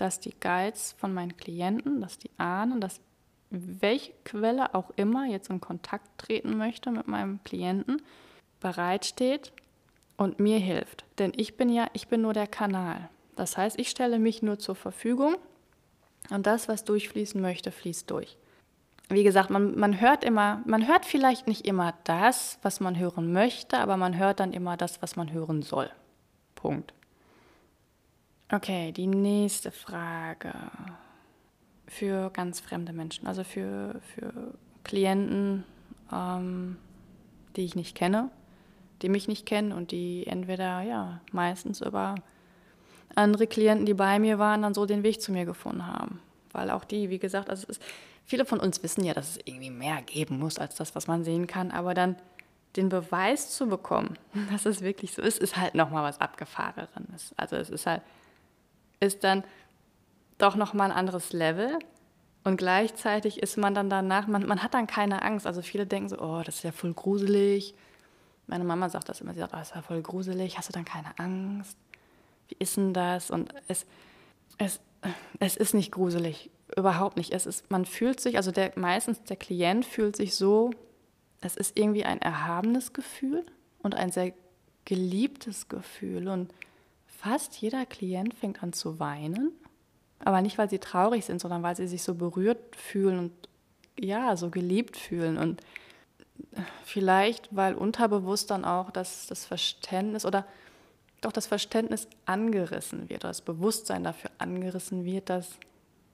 [0.00, 3.00] dass die Guides von meinen Klienten, dass die ahnen, dass
[3.50, 8.00] welche Quelle auch immer jetzt in Kontakt treten möchte mit meinem Klienten,
[8.60, 9.52] bereitsteht
[10.16, 11.04] und mir hilft.
[11.18, 13.08] Denn ich bin ja, ich bin nur der Kanal.
[13.36, 15.36] Das heißt, ich stelle mich nur zur Verfügung
[16.30, 18.36] und das, was durchfließen möchte, fließt durch.
[19.08, 23.32] Wie gesagt, man, man hört immer, man hört vielleicht nicht immer das, was man hören
[23.32, 25.90] möchte, aber man hört dann immer das, was man hören soll.
[26.54, 26.94] Punkt.
[28.52, 30.52] Okay, die nächste Frage.
[31.86, 35.64] Für ganz fremde Menschen, also für, für Klienten,
[36.12, 36.76] ähm,
[37.54, 38.30] die ich nicht kenne,
[39.02, 42.16] die mich nicht kennen und die entweder, ja, meistens über
[43.14, 46.20] andere Klienten, die bei mir waren, dann so den Weg zu mir gefunden haben.
[46.52, 47.80] Weil auch die, wie gesagt, also ist,
[48.24, 51.22] viele von uns wissen ja, dass es irgendwie mehr geben muss als das, was man
[51.22, 52.16] sehen kann, aber dann
[52.76, 54.18] den Beweis zu bekommen,
[54.50, 57.32] dass es wirklich so ist, ist halt nochmal was Abgefahrenes.
[57.36, 58.02] Also es ist halt,
[59.00, 59.44] ist dann
[60.38, 61.78] doch nochmal ein anderes Level.
[62.44, 65.46] Und gleichzeitig ist man dann danach, man, man hat dann keine Angst.
[65.46, 67.74] Also viele denken so, oh, das ist ja voll gruselig.
[68.46, 70.72] Meine Mama sagt das immer, sie sagt, oh, das ist ja voll gruselig, hast du
[70.72, 71.76] dann keine Angst?
[72.48, 73.30] Wie ist denn das?
[73.30, 73.86] Und es,
[74.58, 74.80] es,
[75.38, 77.32] es ist nicht gruselig, überhaupt nicht.
[77.32, 80.70] Es ist, man fühlt sich, also der, meistens der Klient fühlt sich so,
[81.40, 83.46] es ist irgendwie ein erhabenes Gefühl
[83.82, 84.32] und ein sehr
[84.84, 86.28] geliebtes Gefühl.
[86.28, 86.52] Und
[87.20, 89.52] fast jeder Klient fängt an zu weinen.
[90.20, 93.32] Aber nicht, weil sie traurig sind, sondern weil sie sich so berührt fühlen und
[93.98, 95.36] ja, so geliebt fühlen.
[95.36, 95.60] Und
[96.84, 100.46] vielleicht, weil unterbewusst dann auch das, das Verständnis oder
[101.20, 105.58] doch das Verständnis angerissen wird, oder das Bewusstsein dafür angerissen wird, dass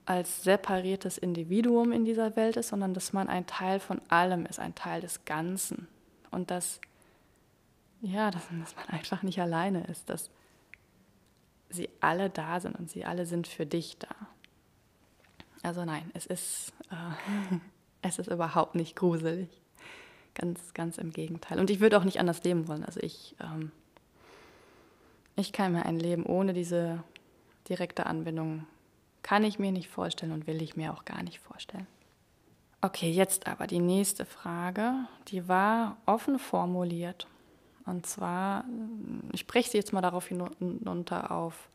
[0.05, 4.59] als separiertes Individuum in dieser Welt ist, sondern dass man ein Teil von allem ist,
[4.59, 5.87] ein Teil des Ganzen.
[6.31, 6.81] Und dass,
[8.01, 10.29] ja, dass, dass man einfach nicht alleine ist, dass
[11.69, 14.15] sie alle da sind und sie alle sind für dich da.
[15.63, 17.55] Also nein, es ist, äh,
[18.01, 19.49] es ist überhaupt nicht gruselig.
[20.33, 21.59] Ganz, ganz im Gegenteil.
[21.59, 22.83] Und ich würde auch nicht anders leben wollen.
[22.83, 23.71] Also ich, ähm,
[25.35, 27.03] ich kann mir ein Leben ohne diese
[27.67, 28.67] direkte Anbindung,
[29.23, 31.87] kann ich mir nicht vorstellen und will ich mir auch gar nicht vorstellen.
[32.81, 34.93] Okay, jetzt aber die nächste Frage,
[35.29, 37.27] die war offen formuliert.
[37.87, 38.65] Und zwar,
[39.31, 41.69] ich breche sie jetzt mal darauf hinunter auf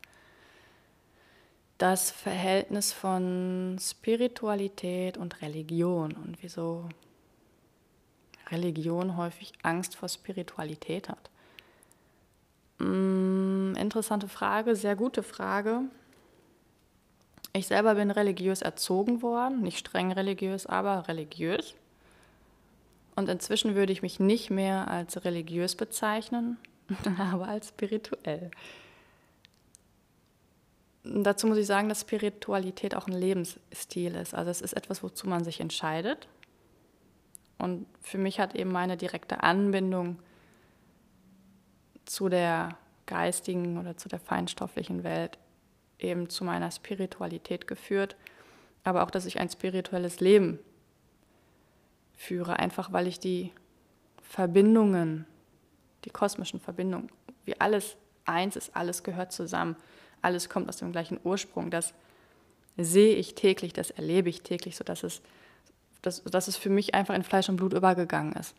[1.79, 6.87] das Verhältnis von Spiritualität und Religion und wieso
[8.51, 11.29] Religion häufig Angst vor Spiritualität hat.
[12.77, 15.81] Mm, interessante Frage, sehr gute Frage.
[17.53, 21.75] Ich selber bin religiös erzogen worden, nicht streng religiös, aber religiös.
[23.15, 26.57] Und inzwischen würde ich mich nicht mehr als religiös bezeichnen,
[27.19, 28.51] aber als spirituell.
[31.03, 34.33] Dazu muss ich sagen, dass Spiritualität auch ein Lebensstil ist.
[34.33, 36.27] Also es ist etwas, wozu man sich entscheidet.
[37.57, 40.19] Und für mich hat eben meine direkte Anbindung
[42.05, 45.37] zu der geistigen oder zu der feinstofflichen Welt
[45.99, 48.15] eben zu meiner Spiritualität geführt,
[48.83, 50.59] aber auch, dass ich ein spirituelles Leben
[52.15, 53.51] führe, einfach weil ich die
[54.21, 55.25] Verbindungen,
[56.05, 57.09] die kosmischen Verbindungen,
[57.45, 59.75] wie alles eins ist, alles gehört zusammen,
[60.21, 61.93] alles kommt aus dem gleichen Ursprung, das
[62.77, 65.21] sehe ich täglich, das erlebe ich täglich, sodass es,
[66.01, 68.55] dass, dass es für mich einfach in Fleisch und Blut übergegangen ist.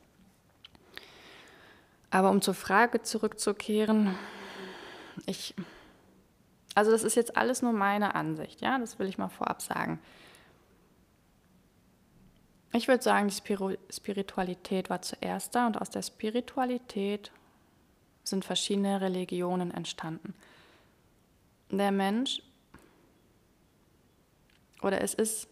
[2.11, 4.15] Aber um zur Frage zurückzukehren,
[5.27, 5.55] ich,
[6.75, 9.99] also das ist jetzt alles nur meine Ansicht, ja, das will ich mal vorab sagen.
[12.77, 17.31] Ich würde sagen, die Spiritualität war zuerst da und aus der Spiritualität
[18.25, 20.35] sind verschiedene Religionen entstanden.
[21.71, 22.43] Der Mensch
[24.83, 25.47] oder es ist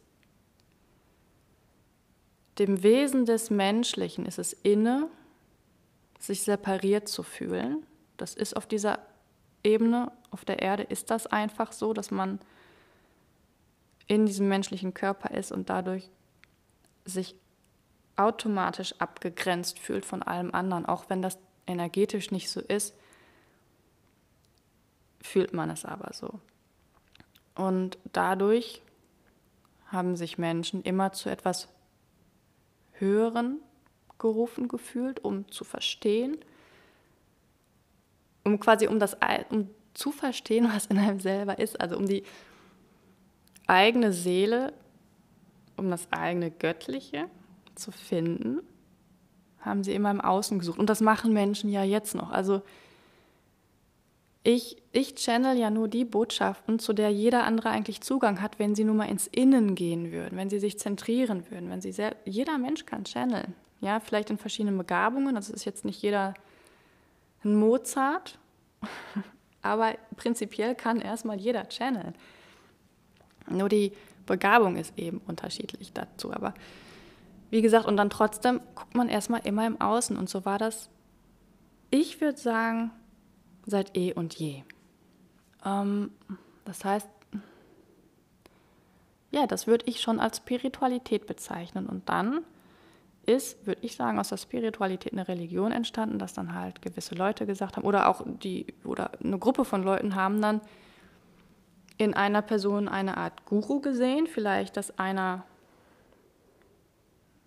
[2.59, 5.09] dem Wesen des Menschlichen ist es inne,
[6.19, 7.87] sich separiert zu fühlen.
[8.17, 8.99] Das ist auf dieser
[9.63, 12.41] Ebene, auf der Erde ist das einfach so, dass man
[14.09, 16.11] in diesem menschlichen Körper ist und dadurch
[17.05, 17.35] sich
[18.17, 22.95] automatisch abgegrenzt fühlt von allem anderen, auch wenn das energetisch nicht so ist,
[25.21, 26.41] fühlt man es aber so.
[27.55, 28.83] Und dadurch
[29.87, 31.69] haben sich Menschen immer zu etwas
[32.93, 33.61] Höheren
[34.19, 36.38] gerufen gefühlt, um zu verstehen,
[38.45, 39.17] um quasi um das
[39.51, 42.25] um zu verstehen, was in einem selber ist, also um die
[43.67, 44.73] eigene Seele
[45.83, 47.27] um das eigene Göttliche
[47.75, 48.61] zu finden,
[49.61, 50.79] haben sie immer im Außen gesucht.
[50.79, 52.31] Und das machen Menschen ja jetzt noch.
[52.31, 52.62] Also
[54.45, 58.75] ich, ich channel ja nur die Botschaften, zu der jeder andere eigentlich Zugang hat, wenn
[58.75, 62.16] sie nur mal ins Innen gehen würden, wenn sie sich zentrieren würden, wenn sie sehr,
[62.25, 63.55] jeder Mensch kann channeln.
[63.81, 65.35] Ja, vielleicht in verschiedenen Begabungen.
[65.35, 66.35] Das ist jetzt nicht jeder
[67.45, 68.38] ein Mozart,
[69.62, 72.14] aber prinzipiell kann erstmal jeder channeln.
[73.49, 73.92] Nur die
[74.27, 76.33] Begabung ist eben unterschiedlich dazu.
[76.33, 76.55] Aber
[77.51, 80.17] wie gesagt, und dann trotzdem guckt man erstmal immer im Außen.
[80.17, 80.89] Und so war das,
[81.91, 82.91] ich würde sagen,
[83.67, 84.63] seit eh und je.
[85.65, 86.11] Ähm,
[86.65, 87.09] das heißt,
[89.31, 91.87] ja, das würde ich schon als Spiritualität bezeichnen.
[91.87, 92.43] Und dann
[93.25, 97.47] ist, würde ich sagen, aus der Spiritualität eine Religion entstanden, dass dann halt gewisse Leute
[97.47, 100.61] gesagt haben, oder auch die, oder eine Gruppe von Leuten haben dann
[102.03, 105.45] in einer Person eine Art Guru gesehen, vielleicht, dass einer,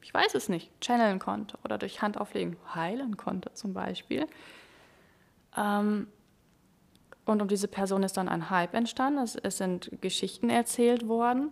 [0.02, 4.28] ich weiß es nicht, channeln konnte oder durch Handauflegen heilen konnte zum Beispiel.
[5.58, 6.08] Ähm,
[7.26, 11.50] und um diese Person ist dann ein Hype entstanden, es, es sind Geschichten erzählt worden.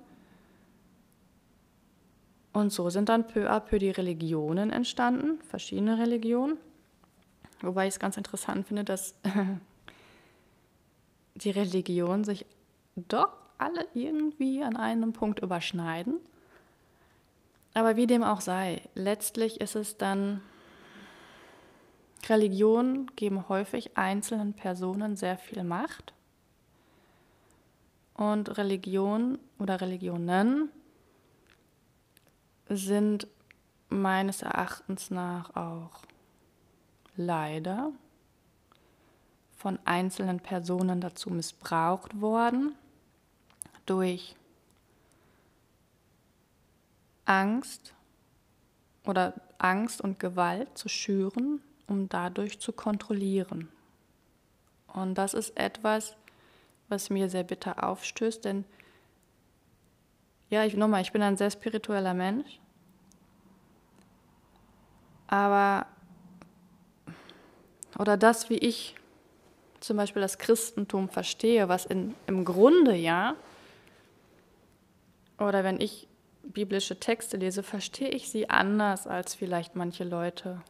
[2.53, 6.57] Und so sind dann peu à peu die Religionen entstanden, verschiedene Religionen.
[7.61, 9.15] Wobei ich es ganz interessant finde, dass
[11.35, 12.45] die Religionen sich
[12.95, 16.19] doch alle irgendwie an einem Punkt überschneiden.
[17.73, 20.41] Aber wie dem auch sei, letztlich ist es dann,
[22.29, 26.13] Religionen geben häufig einzelnen Personen sehr viel Macht.
[28.13, 30.69] Und Religion oder Religionen
[32.69, 33.27] sind
[33.89, 36.01] meines Erachtens nach auch
[37.15, 37.91] leider
[39.57, 42.75] von einzelnen Personen dazu missbraucht worden,
[43.85, 44.35] durch
[47.25, 47.93] Angst
[49.05, 53.69] oder Angst und Gewalt zu schüren, um dadurch zu kontrollieren.
[54.87, 56.15] Und das ist etwas,
[56.89, 58.65] was mir sehr bitter aufstößt, denn
[60.49, 62.59] ja, ich nochmal, ich bin ein sehr spiritueller Mensch,
[65.27, 65.87] aber
[67.97, 68.95] oder das, wie ich
[69.79, 73.35] zum Beispiel das Christentum verstehe, was in, im Grunde ja,
[75.37, 76.07] oder wenn ich
[76.43, 80.61] biblische Texte lese, verstehe ich sie anders, als vielleicht manche Leute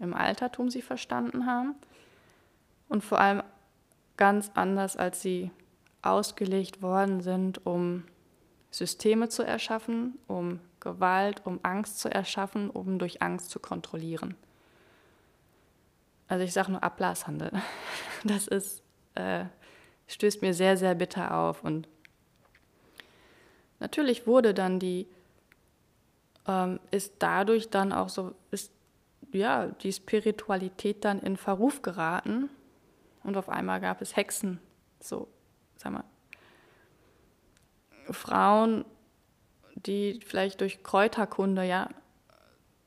[0.00, 1.74] im Altertum sie verstanden haben.
[2.88, 3.42] Und vor allem
[4.16, 5.50] ganz anders, als sie
[6.02, 8.04] ausgelegt worden sind, um
[8.70, 14.34] Systeme zu erschaffen, um Gewalt, um Angst zu erschaffen, um durch Angst zu kontrollieren.
[16.28, 17.50] Also ich sage nur Ablasshandel.
[18.26, 18.82] Das ist,
[19.16, 19.44] äh,
[20.06, 21.62] stößt mir sehr, sehr bitter auf.
[21.62, 21.88] Und
[23.84, 25.06] natürlich wurde dann die,
[26.48, 28.72] ähm, ist dadurch dann auch so, ist
[29.30, 32.48] ja die Spiritualität dann in Verruf geraten.
[33.24, 34.58] Und auf einmal gab es Hexen,
[35.00, 35.28] so,
[35.76, 36.04] sag mal,
[38.10, 38.86] Frauen,
[39.74, 41.90] die vielleicht durch Kräuterkunde ja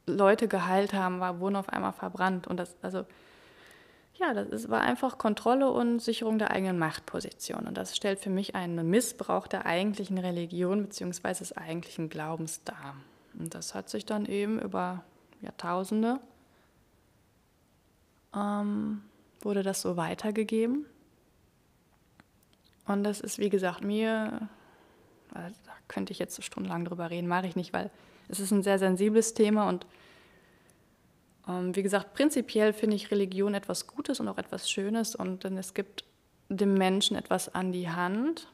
[0.07, 2.47] Leute geheilt haben, war, wurden auf einmal verbrannt.
[2.47, 3.05] Und das, also
[4.19, 7.67] ja, das ist, war einfach Kontrolle und Sicherung der eigenen Machtposition.
[7.67, 11.33] Und das stellt für mich einen Missbrauch der eigentlichen Religion bzw.
[11.33, 12.95] des eigentlichen Glaubens dar.
[13.37, 15.03] Und das hat sich dann eben über
[15.41, 16.19] Jahrtausende,
[18.35, 19.03] ähm,
[19.41, 20.85] wurde das so weitergegeben.
[22.87, 24.49] Und das ist, wie gesagt, mir,
[25.33, 27.91] also da könnte ich jetzt stundenlang drüber reden, mache ich nicht, weil
[28.29, 29.85] es ist ein sehr sensibles Thema und
[31.47, 35.73] wie gesagt, prinzipiell finde ich Religion etwas Gutes und auch etwas Schönes und denn es
[35.73, 36.03] gibt
[36.49, 38.49] dem Menschen etwas an die Hand,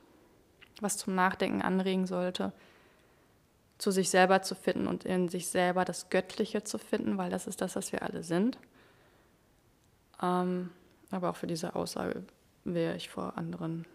[0.79, 2.53] was zum Nachdenken anregen sollte,
[3.79, 7.47] zu sich selber zu finden und in sich selber das Göttliche zu finden, weil das
[7.47, 8.58] ist das, was wir alle sind.
[10.21, 10.69] Ähm,
[11.12, 12.23] aber auch für diese Aussage
[12.63, 13.86] wäre ich vor anderen,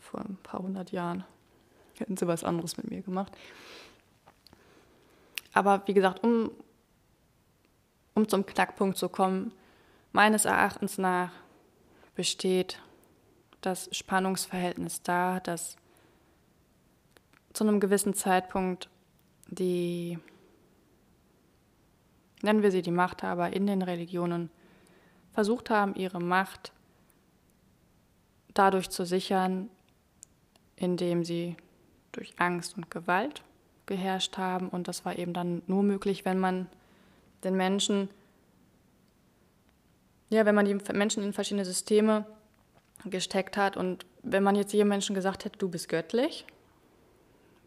[0.00, 1.24] vor ein paar hundert Jahren,
[1.98, 3.36] hätten sie was anderes mit mir gemacht.
[5.52, 6.50] Aber wie gesagt, um
[8.16, 9.52] um zum Knackpunkt zu kommen,
[10.10, 11.30] meines Erachtens nach
[12.14, 12.80] besteht
[13.60, 15.76] das Spannungsverhältnis da, dass
[17.52, 18.88] zu einem gewissen Zeitpunkt
[19.48, 20.18] die,
[22.42, 24.50] nennen wir sie die Machthaber in den Religionen,
[25.32, 26.72] versucht haben, ihre Macht
[28.54, 29.68] dadurch zu sichern,
[30.74, 31.56] indem sie
[32.12, 33.42] durch Angst und Gewalt
[33.84, 34.70] geherrscht haben.
[34.70, 36.66] Und das war eben dann nur möglich, wenn man
[37.46, 38.10] den Menschen,
[40.28, 42.26] ja, wenn man die Menschen in verschiedene Systeme
[43.04, 46.44] gesteckt hat und wenn man jetzt jedem Menschen gesagt hätte, du bist göttlich,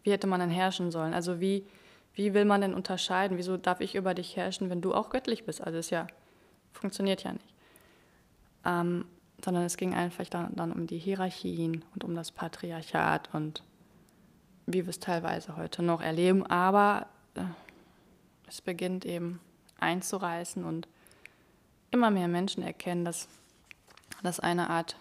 [0.04, 1.14] wie hätte man dann herrschen sollen?
[1.14, 1.66] Also wie,
[2.14, 3.38] wie will man denn unterscheiden?
[3.38, 5.62] Wieso darf ich über dich herrschen, wenn du auch göttlich bist?
[5.62, 6.08] Also es ja,
[6.74, 7.54] funktioniert ja nicht.
[8.66, 9.06] Ähm,
[9.44, 13.64] sondern es ging einfach dann, dann um die Hierarchien und um das Patriarchat und
[14.66, 16.46] wie wir es teilweise heute noch erleben.
[16.46, 17.44] Aber äh,
[18.48, 19.40] es beginnt eben
[19.82, 20.88] einzureißen und
[21.92, 23.28] immer mehr Menschen erkennen, dass,
[24.24, 24.96] dass eine Art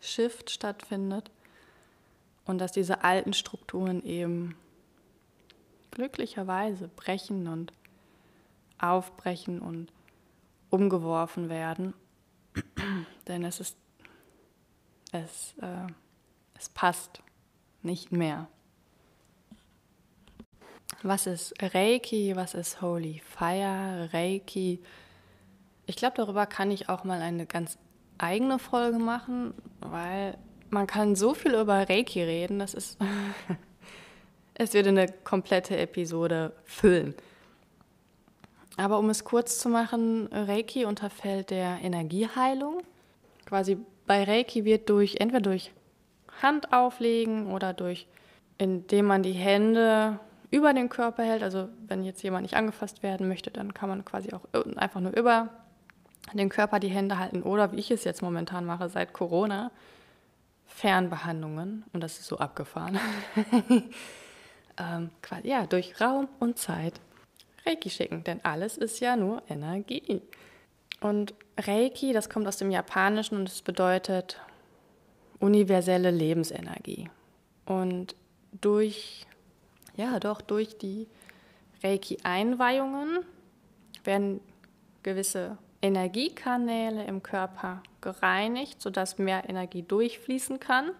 [0.00, 1.30] Shift stattfindet
[2.44, 4.56] und dass diese alten Strukturen eben
[5.90, 7.72] glücklicherweise brechen und
[8.78, 9.92] aufbrechen und
[10.70, 11.94] umgeworfen werden.
[13.26, 13.76] Denn es ist,
[15.12, 15.86] es, äh,
[16.54, 17.22] es passt
[17.82, 18.48] nicht mehr.
[21.02, 22.34] Was ist Reiki?
[22.34, 24.08] Was ist Holy Fire?
[24.12, 24.80] Reiki?
[25.86, 27.78] Ich glaube, darüber kann ich auch mal eine ganz
[28.18, 30.36] eigene Folge machen, weil
[30.70, 32.98] man kann so viel über Reiki reden, das ist.
[34.54, 37.14] es würde eine komplette Episode füllen.
[38.76, 42.82] Aber um es kurz zu machen, Reiki unterfällt der Energieheilung.
[43.46, 45.72] Quasi bei Reiki wird durch entweder durch
[46.42, 48.08] Hand auflegen oder durch
[48.58, 50.18] indem man die Hände
[50.50, 51.42] über den Körper hält.
[51.42, 54.42] Also wenn jetzt jemand nicht angefasst werden möchte, dann kann man quasi auch
[54.76, 55.50] einfach nur über
[56.32, 59.70] den Körper die Hände halten oder wie ich es jetzt momentan mache seit Corona,
[60.66, 62.98] Fernbehandlungen und das ist so abgefahren.
[64.78, 67.00] ähm, quasi, ja, durch Raum und Zeit
[67.66, 70.22] Reiki schicken, denn alles ist ja nur Energie.
[71.00, 74.40] Und Reiki, das kommt aus dem Japanischen und es bedeutet
[75.38, 77.10] universelle Lebensenergie.
[77.66, 78.16] Und
[78.52, 79.26] durch
[79.98, 81.08] ja, doch durch die
[81.82, 83.18] Reiki-Einweihungen
[84.04, 84.40] werden
[85.02, 90.92] gewisse Energiekanäle im Körper gereinigt, sodass mehr Energie durchfließen kann.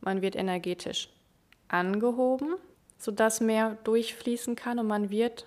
[0.00, 1.08] Man wird energetisch
[1.68, 2.56] angehoben,
[2.98, 5.46] sodass mehr durchfließen kann und man wird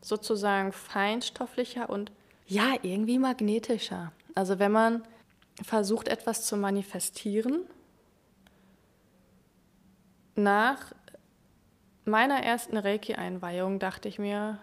[0.00, 2.10] sozusagen feinstofflicher und
[2.46, 4.12] ja, irgendwie magnetischer.
[4.34, 5.02] Also wenn man
[5.62, 7.64] versucht, etwas zu manifestieren,
[10.36, 10.92] nach
[12.06, 14.58] meiner ersten Reiki-Einweihung dachte ich mir,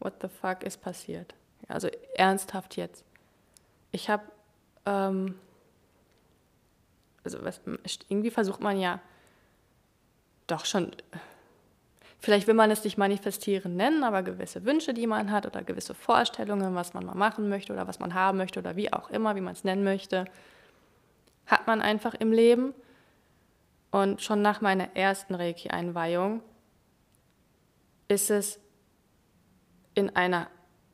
[0.00, 1.34] what the fuck ist passiert?
[1.68, 3.04] Also ernsthaft jetzt.
[3.92, 4.24] Ich habe,
[4.86, 5.34] ähm,
[7.22, 7.60] also was,
[8.08, 9.00] irgendwie versucht man ja
[10.46, 10.92] doch schon,
[12.18, 15.94] vielleicht will man es nicht manifestieren nennen, aber gewisse Wünsche, die man hat oder gewisse
[15.94, 19.36] Vorstellungen, was man mal machen möchte oder was man haben möchte oder wie auch immer,
[19.36, 20.26] wie man es nennen möchte,
[21.46, 22.74] hat man einfach im Leben.
[23.94, 26.42] Und schon nach meiner ersten Reiki-Einweihung
[28.08, 28.58] ist es
[29.94, 30.50] in einer,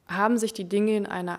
[0.07, 1.39] haben sich die Dinge in einer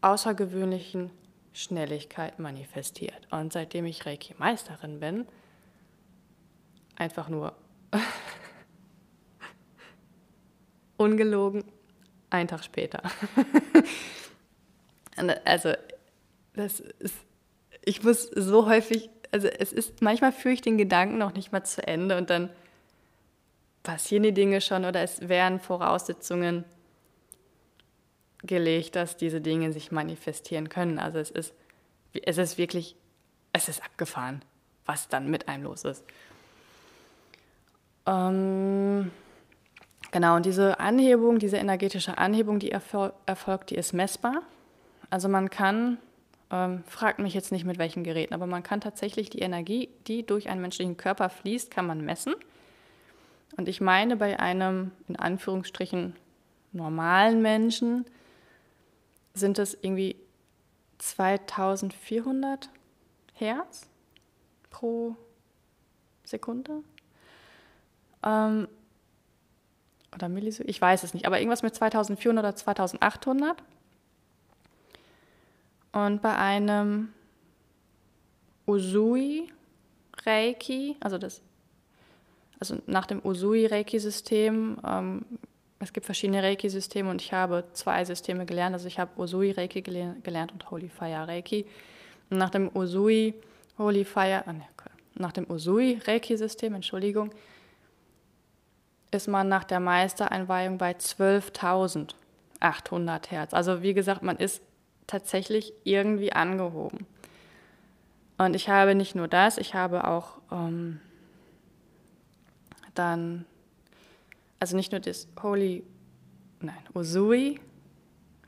[0.00, 1.10] außergewöhnlichen
[1.52, 3.28] Schnelligkeit manifestiert.
[3.30, 5.26] Und seitdem ich Reiki-Meisterin bin,
[6.96, 7.54] einfach nur
[10.96, 11.64] ungelogen,
[12.30, 13.02] ein Tag später.
[15.44, 15.74] also,
[16.54, 17.16] das ist,
[17.84, 21.64] ich muss so häufig, also es ist, manchmal führe ich den Gedanken noch nicht mal
[21.64, 22.50] zu Ende und dann
[23.82, 26.64] passieren die Dinge schon oder es wären Voraussetzungen
[28.42, 30.98] gelegt, dass diese Dinge sich manifestieren können.
[30.98, 31.54] Also es ist,
[32.12, 32.96] es ist wirklich,
[33.52, 34.42] es ist abgefahren,
[34.86, 36.04] was dann mit einem los ist.
[38.06, 39.10] Ähm,
[40.10, 44.42] genau, und diese Anhebung, diese energetische Anhebung, die erfol erfolgt, die ist messbar.
[45.10, 45.98] Also man kann,
[46.50, 50.26] ähm, fragt mich jetzt nicht mit welchen Geräten, aber man kann tatsächlich die Energie, die
[50.26, 52.34] durch einen menschlichen Körper fließt, kann man messen.
[53.56, 56.14] Und ich meine, bei einem in Anführungsstrichen
[56.72, 58.04] normalen Menschen
[59.34, 60.16] sind es irgendwie
[60.98, 62.68] 2400
[63.34, 63.88] Hertz
[64.70, 65.16] pro
[66.24, 66.82] Sekunde.
[68.24, 68.68] Ähm,
[70.14, 73.62] oder Millisekunden, ich weiß es nicht, aber irgendwas mit 2400 oder 2800.
[75.92, 77.12] Und bei einem
[78.66, 79.50] Usui
[80.24, 81.42] Reiki, also das
[82.60, 85.24] also nach dem Usui-Reiki-System, ähm,
[85.78, 88.74] es gibt verschiedene Reiki-Systeme und ich habe zwei Systeme gelernt.
[88.74, 91.64] Also ich habe Usui-Reiki gelernt und Holy Fire Reiki.
[92.28, 93.32] Und nach dem Usui
[93.78, 94.66] Holy Fire, ne,
[95.14, 97.30] nach dem Usui-Reiki-System, Entschuldigung,
[99.10, 103.54] ist man nach der Meistereinweihung bei 12.800 Hertz.
[103.54, 104.60] Also wie gesagt, man ist
[105.10, 107.06] tatsächlich irgendwie angehoben.
[108.38, 111.00] Und ich habe nicht nur das, ich habe auch ähm,
[112.94, 113.44] dann,
[114.60, 115.82] also nicht nur das Holy,
[116.60, 117.60] nein, Usui,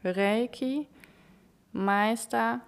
[0.04, 0.86] Reiki,
[1.72, 2.60] Meister,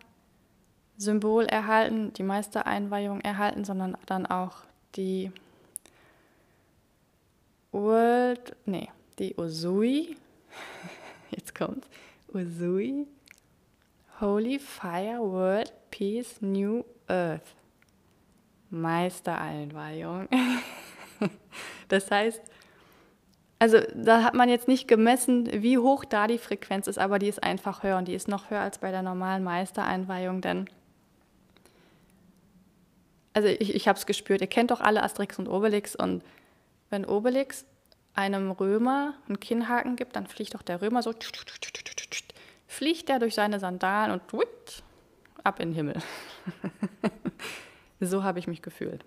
[0.96, 4.64] Symbol erhalten, die Meistereinweihung erhalten, sondern dann auch
[4.96, 5.30] die
[7.72, 8.88] World, nee,
[9.18, 10.16] die Usui,
[11.30, 11.88] jetzt kommt
[12.32, 13.06] Usui,
[14.20, 17.56] Holy Fire World Peace New Earth.
[18.70, 20.28] Meistereinweihung.
[21.88, 22.42] Das heißt,
[23.58, 27.28] also da hat man jetzt nicht gemessen, wie hoch da die Frequenz ist, aber die
[27.28, 30.68] ist einfach höher und die ist noch höher als bei der normalen Meistereinweihung, denn
[33.32, 36.22] also ich, ich habe es gespürt, ihr kennt doch alle Asterix und Obelix und
[36.90, 37.64] wenn Obelix
[38.14, 41.12] einem Römer einen Kinnhaken gibt, dann fliegt doch der Römer so,
[42.74, 44.22] fliegt er durch seine Sandalen und
[45.44, 45.96] ab in den Himmel.
[48.00, 49.04] so habe ich mich gefühlt.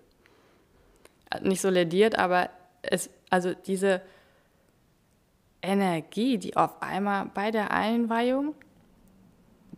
[1.42, 2.48] Nicht so lediert, aber
[2.82, 4.00] es, also diese
[5.60, 8.54] Energie, die auf einmal bei der Einweihung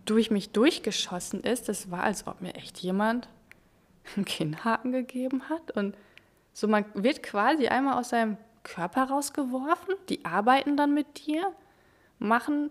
[0.05, 3.29] durch mich durchgeschossen ist, das war, als ob mir echt jemand
[4.17, 5.73] einen Kinnhaken gegeben hat.
[5.73, 5.97] Und
[6.53, 11.53] so, man wird quasi einmal aus seinem Körper rausgeworfen, die arbeiten dann mit dir,
[12.19, 12.71] machen,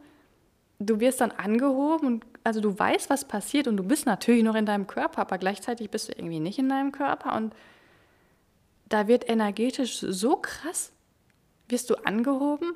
[0.79, 4.55] du wirst dann angehoben und also du weißt, was passiert und du bist natürlich noch
[4.55, 7.53] in deinem Körper, aber gleichzeitig bist du irgendwie nicht in deinem Körper und
[8.87, 10.91] da wird energetisch so krass,
[11.67, 12.73] wirst du angehoben.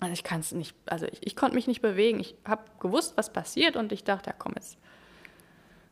[0.00, 2.20] Also ich kann es nicht, also ich, ich konnte mich nicht bewegen.
[2.20, 4.76] Ich habe gewusst, was passiert und ich dachte, ja komm jetzt.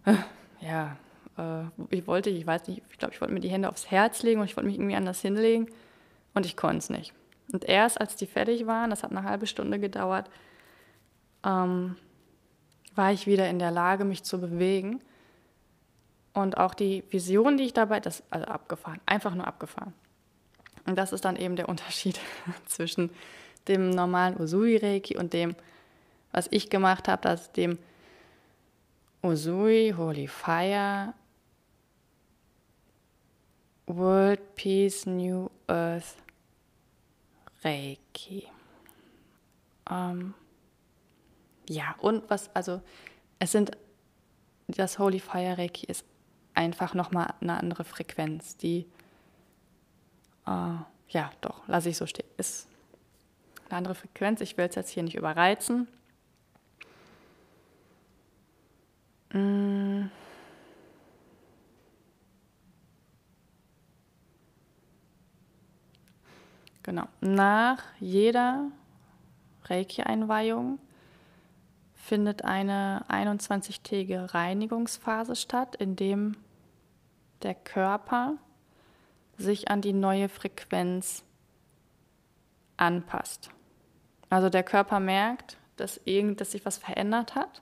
[0.60, 0.96] Ja,
[1.38, 4.24] äh, ich wollte, ich weiß nicht, ich glaube, ich wollte mir die Hände aufs Herz
[4.24, 5.68] legen und ich wollte mich irgendwie anders hinlegen
[6.34, 7.14] und ich konnte es nicht.
[7.52, 10.28] Und erst als die fertig waren, das hat eine halbe Stunde gedauert,
[11.48, 11.96] ähm,
[12.94, 15.00] war ich wieder in der Lage, mich zu bewegen.
[16.34, 19.94] Und auch die Vision, die ich dabei, das also abgefahren, einfach nur abgefahren.
[20.86, 22.20] Und das ist dann eben der Unterschied
[22.66, 23.10] zwischen
[23.66, 25.54] dem normalen Usui-Reiki und dem,
[26.32, 27.78] was ich gemacht habe, dass dem
[29.22, 31.12] Usui, Holy Fire,
[33.86, 36.14] World Peace New Earth
[37.64, 38.46] Reiki.
[39.90, 40.34] Ähm,
[41.68, 42.80] ja, und was, also
[43.38, 43.72] es sind,
[44.66, 46.04] das Holy Fire Reiki ist
[46.54, 48.86] einfach nochmal eine andere Frequenz, die,
[50.46, 50.74] äh,
[51.10, 52.68] ja, doch, lasse ich so stehen, ist
[53.68, 54.40] eine andere Frequenz.
[54.40, 55.88] Ich will es jetzt hier nicht überreizen.
[59.32, 60.06] Mm.
[66.82, 67.06] Genau.
[67.20, 68.70] Nach jeder
[69.64, 70.78] Reiki-Einweihung
[72.08, 76.36] findet eine 21-tägige Reinigungsphase statt, in dem
[77.42, 78.38] der Körper
[79.36, 81.22] sich an die neue Frequenz
[82.78, 83.50] anpasst.
[84.30, 87.60] Also der Körper merkt, dass, irgend, dass sich was verändert hat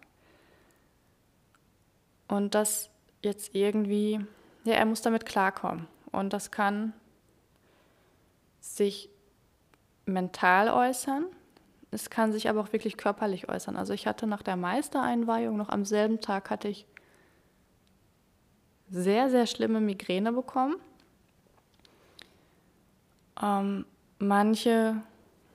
[2.28, 2.88] und dass
[3.22, 4.24] jetzt irgendwie,
[4.64, 5.88] ja, er muss damit klarkommen.
[6.12, 6.92] Und das kann
[8.60, 9.10] sich
[10.06, 11.26] mental äußern,
[11.90, 13.76] es kann sich aber auch wirklich körperlich äußern.
[13.76, 16.86] Also ich hatte nach der Meistereinweihung noch am selben Tag hatte ich
[18.90, 20.76] sehr, sehr schlimme Migräne bekommen.
[23.42, 23.84] Ähm,
[24.18, 24.96] manche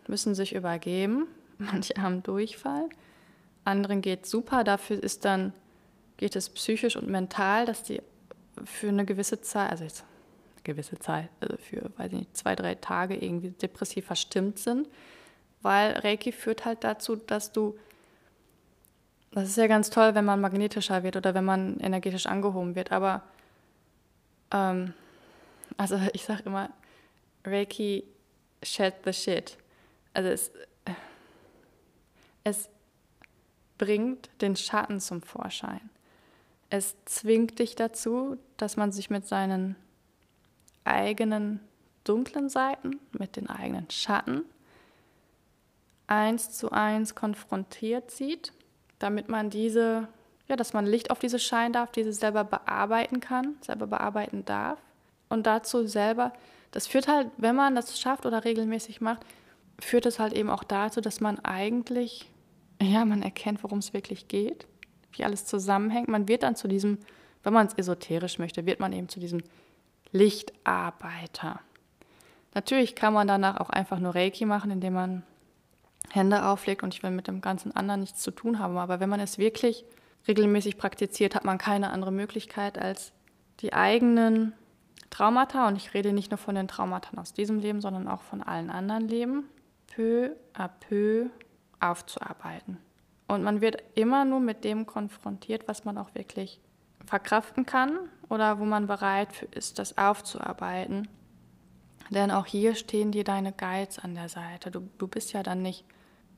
[0.08, 1.28] müssen sich übergeben,
[1.58, 2.90] manche haben Durchfall,
[3.64, 4.64] anderen geht super.
[4.64, 5.54] Dafür ist dann
[6.18, 8.02] geht es psychisch und mental, dass die
[8.64, 10.06] für eine gewisse Zeit, also jetzt
[10.64, 14.88] gewisse Zeit, also für weiß nicht, zwei, drei Tage irgendwie depressiv verstimmt sind
[15.62, 17.78] weil Reiki führt halt dazu, dass du,
[19.32, 22.92] das ist ja ganz toll, wenn man magnetischer wird oder wenn man energetisch angehoben wird,
[22.92, 23.24] aber
[24.52, 24.94] ähm,
[25.78, 26.70] also ich sage immer,
[27.46, 28.04] Reiki
[28.64, 29.58] shed the shit.
[30.14, 30.52] Also es,
[32.44, 32.70] es
[33.78, 35.90] bringt den Schatten zum Vorschein.
[36.70, 39.76] Es zwingt dich dazu, dass man sich mit seinen
[40.84, 41.60] eigenen
[42.04, 44.44] dunklen Seiten, mit den eigenen Schatten
[46.12, 48.52] eins zu eins konfrontiert sieht,
[49.00, 50.10] damit man diese,
[50.48, 54.78] ja, dass man Licht auf diese scheinen darf, diese selber bearbeiten kann, selber bearbeiten darf.
[55.30, 56.34] Und dazu selber,
[56.72, 59.26] das führt halt, wenn man das schafft oder regelmäßig macht,
[59.80, 62.30] führt es halt eben auch dazu, dass man eigentlich,
[62.82, 64.68] ja, man erkennt, worum es wirklich geht,
[65.14, 66.10] wie alles zusammenhängt.
[66.10, 67.00] Man wird dann zu diesem,
[67.44, 69.42] wenn man es esoterisch möchte, wird man eben zu diesem
[70.12, 71.62] Lichtarbeiter.
[72.54, 75.24] Natürlich kann man danach auch einfach nur Reiki machen, indem man
[76.14, 78.78] Hände auflegt und ich will mit dem ganzen anderen nichts zu tun haben.
[78.78, 79.86] Aber wenn man es wirklich
[80.28, 83.14] regelmäßig praktiziert, hat man keine andere Möglichkeit, als
[83.60, 84.54] die eigenen
[85.10, 88.42] Traumata, und ich rede nicht nur von den Traumata aus diesem Leben, sondern auch von
[88.42, 89.46] allen anderen Leben,
[89.88, 91.30] peu à peu
[91.80, 92.78] aufzuarbeiten.
[93.28, 96.60] Und man wird immer nur mit dem konfrontiert, was man auch wirklich
[97.06, 97.98] verkraften kann
[98.30, 101.08] oder wo man bereit ist, das aufzuarbeiten.
[102.10, 104.70] Denn auch hier stehen dir deine Guides an der Seite.
[104.70, 105.86] Du, du bist ja dann nicht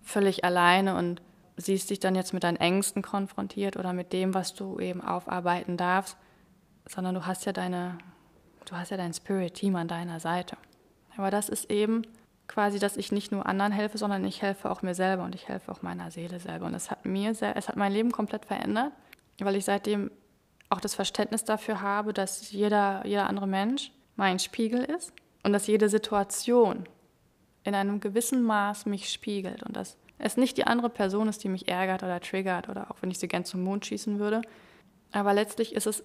[0.03, 1.21] völlig alleine und
[1.57, 5.77] siehst dich dann jetzt mit deinen Ängsten konfrontiert oder mit dem, was du eben aufarbeiten
[5.77, 6.17] darfst,
[6.87, 7.97] sondern du hast ja deine,
[8.65, 10.57] du hast ja dein Spirit-Team an deiner Seite.
[11.15, 12.03] Aber das ist eben
[12.47, 15.47] quasi, dass ich nicht nur anderen helfe, sondern ich helfe auch mir selber und ich
[15.47, 16.65] helfe auch meiner Seele selber.
[16.65, 18.91] Und es hat mir, es hat mein Leben komplett verändert,
[19.39, 20.11] weil ich seitdem
[20.69, 25.67] auch das Verständnis dafür habe, dass jeder, jeder andere Mensch mein Spiegel ist und dass
[25.67, 26.85] jede Situation
[27.63, 31.49] in einem gewissen Maß mich spiegelt und dass es nicht die andere Person ist, die
[31.49, 34.41] mich ärgert oder triggert oder auch wenn ich sie gern zum Mond schießen würde.
[35.11, 36.03] Aber letztlich ist es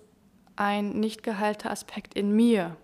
[0.56, 2.76] ein nicht geheilter Aspekt in mir,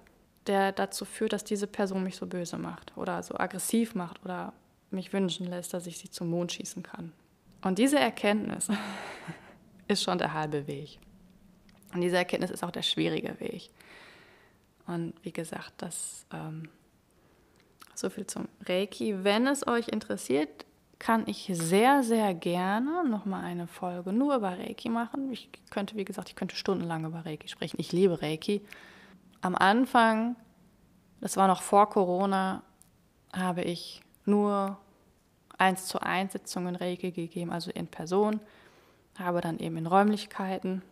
[0.47, 4.53] der dazu führt, dass diese Person mich so böse macht oder so aggressiv macht oder
[4.91, 7.12] mich wünschen lässt, dass ich sie zum Mond schießen kann.
[7.62, 8.68] Und diese Erkenntnis
[9.89, 10.99] ist schon der halbe Weg.
[11.93, 13.70] Und diese Erkenntnis ist auch der schwierige Weg.
[14.87, 16.68] Und wie gesagt, das ähm,
[17.99, 19.24] so viel zum Reiki.
[19.24, 20.64] Wenn es euch interessiert,
[20.99, 25.30] kann ich sehr, sehr gerne nochmal eine Folge nur über Reiki machen.
[25.32, 27.76] Ich könnte, wie gesagt, ich könnte stundenlang über Reiki sprechen.
[27.78, 28.62] Ich liebe Reiki.
[29.40, 30.36] Am Anfang,
[31.20, 32.62] das war noch vor Corona,
[33.32, 34.78] habe ich nur
[35.59, 38.40] eins zu eins Sitzungen Reiki gegeben, also in Person,
[39.18, 40.82] habe dann eben in Räumlichkeiten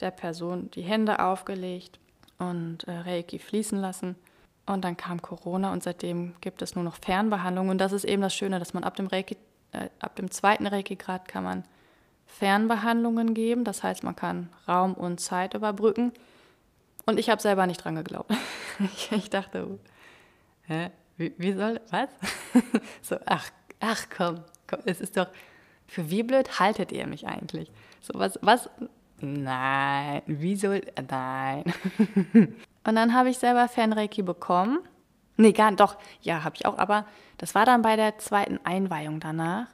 [0.00, 1.98] der Person die Hände aufgelegt
[2.38, 4.16] und äh, Reiki fließen lassen.
[4.66, 7.68] Und dann kam Corona und seitdem gibt es nur noch Fernbehandlung.
[7.68, 9.36] Und das ist eben das Schöne, dass man ab dem, Reiki,
[9.72, 11.64] äh, ab dem zweiten Reiki-Grad kann man
[12.26, 13.64] Fernbehandlungen geben.
[13.64, 16.12] Das heißt, man kann Raum und Zeit überbrücken.
[17.04, 18.32] Und ich habe selber nicht dran geglaubt.
[18.78, 19.78] ich, ich dachte,
[20.62, 20.90] hä?
[21.16, 22.08] Wie, wie soll, was?
[23.02, 23.50] so, ach,
[23.80, 25.28] ach komm, komm, es ist doch,
[25.86, 27.70] für wie blöd haltet ihr mich eigentlich?
[28.00, 28.68] So, was, was,
[29.20, 31.64] nein, wie soll, nein.
[32.86, 34.78] Und dann habe ich selber Fernreiki bekommen.
[35.36, 37.06] Nee, gar nicht, doch, ja, habe ich auch, aber
[37.38, 39.66] das war dann bei der zweiten Einweihung danach.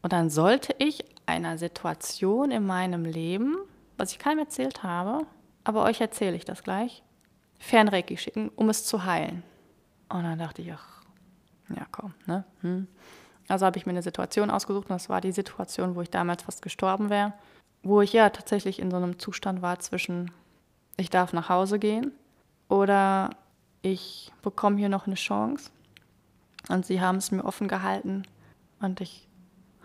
[0.00, 3.58] Und dann sollte ich einer Situation in meinem Leben,
[3.96, 5.26] was ich keinem erzählt habe,
[5.62, 7.04] aber euch erzähle ich das gleich,
[7.60, 9.44] Fernreiki schicken, um es zu heilen.
[10.08, 11.02] Und dann dachte ich, ach,
[11.68, 12.44] ja komm, ne?
[12.62, 12.88] Hm.
[13.46, 16.42] Also habe ich mir eine Situation ausgesucht und das war die Situation, wo ich damals
[16.42, 17.34] fast gestorben wäre,
[17.82, 20.32] wo ich ja tatsächlich in so einem Zustand war zwischen,
[20.96, 22.12] ich darf nach Hause gehen
[22.72, 23.30] oder
[23.82, 25.70] ich bekomme hier noch eine Chance.
[26.70, 28.22] Und sie haben es mir offen gehalten
[28.80, 29.28] und ich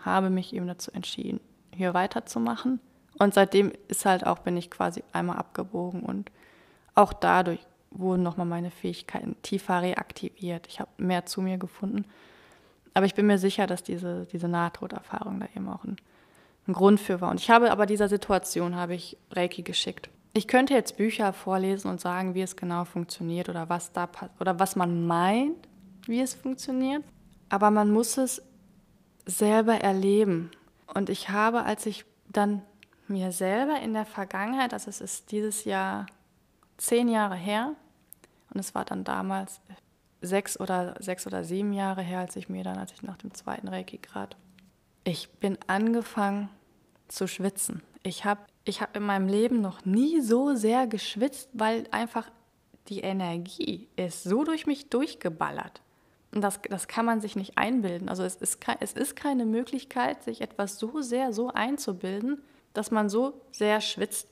[0.00, 1.40] habe mich eben dazu entschieden,
[1.74, 2.80] hier weiterzumachen.
[3.18, 6.30] Und seitdem ist halt auch, bin ich quasi einmal abgebogen und
[6.94, 7.60] auch dadurch
[7.90, 10.66] wurden nochmal meine Fähigkeiten tiefer reaktiviert.
[10.66, 12.06] Ich habe mehr zu mir gefunden.
[12.94, 15.96] Aber ich bin mir sicher, dass diese, diese Nahtoderfahrung da eben auch ein,
[16.66, 17.30] ein Grund für war.
[17.30, 20.08] Und ich habe aber dieser Situation habe ich Reiki geschickt.
[20.38, 24.08] Ich könnte jetzt Bücher vorlesen und sagen, wie es genau funktioniert oder was da
[24.38, 25.66] oder was man meint,
[26.06, 27.02] wie es funktioniert.
[27.48, 28.40] Aber man muss es
[29.26, 30.52] selber erleben.
[30.94, 32.62] Und ich habe, als ich dann
[33.08, 36.06] mir selber in der Vergangenheit, also es ist dieses Jahr
[36.76, 37.74] zehn Jahre her,
[38.54, 39.60] und es war dann damals
[40.20, 43.34] sechs oder sechs oder sieben Jahre her, als ich mir dann, als ich nach dem
[43.34, 44.36] zweiten Reiki grad,
[45.02, 46.48] ich bin angefangen
[47.08, 47.82] zu schwitzen.
[48.04, 52.30] Ich habe ich hab in meinem Leben noch nie so sehr geschwitzt, weil einfach
[52.88, 55.82] die Energie ist so durch mich durchgeballert.
[56.34, 58.10] Und das, das kann man sich nicht einbilden.
[58.10, 62.42] Also es ist, es ist keine Möglichkeit, sich etwas so sehr so einzubilden,
[62.74, 64.28] dass man so sehr schwitzt.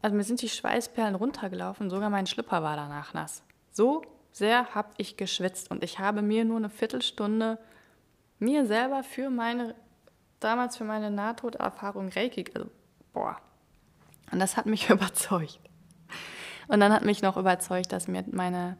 [0.00, 3.42] Also mir sind die Schweißperlen runtergelaufen, sogar mein Schlipper war danach nass.
[3.72, 7.58] So sehr habe ich geschwitzt und ich habe mir nur eine Viertelstunde
[8.38, 9.74] mir selber für meine,
[10.38, 12.70] damals für meine Nahtoderfahrung Reiki, also
[13.12, 13.40] boah.
[14.30, 15.60] Und das hat mich überzeugt.
[16.68, 18.76] Und dann hat mich noch überzeugt, dass mir meine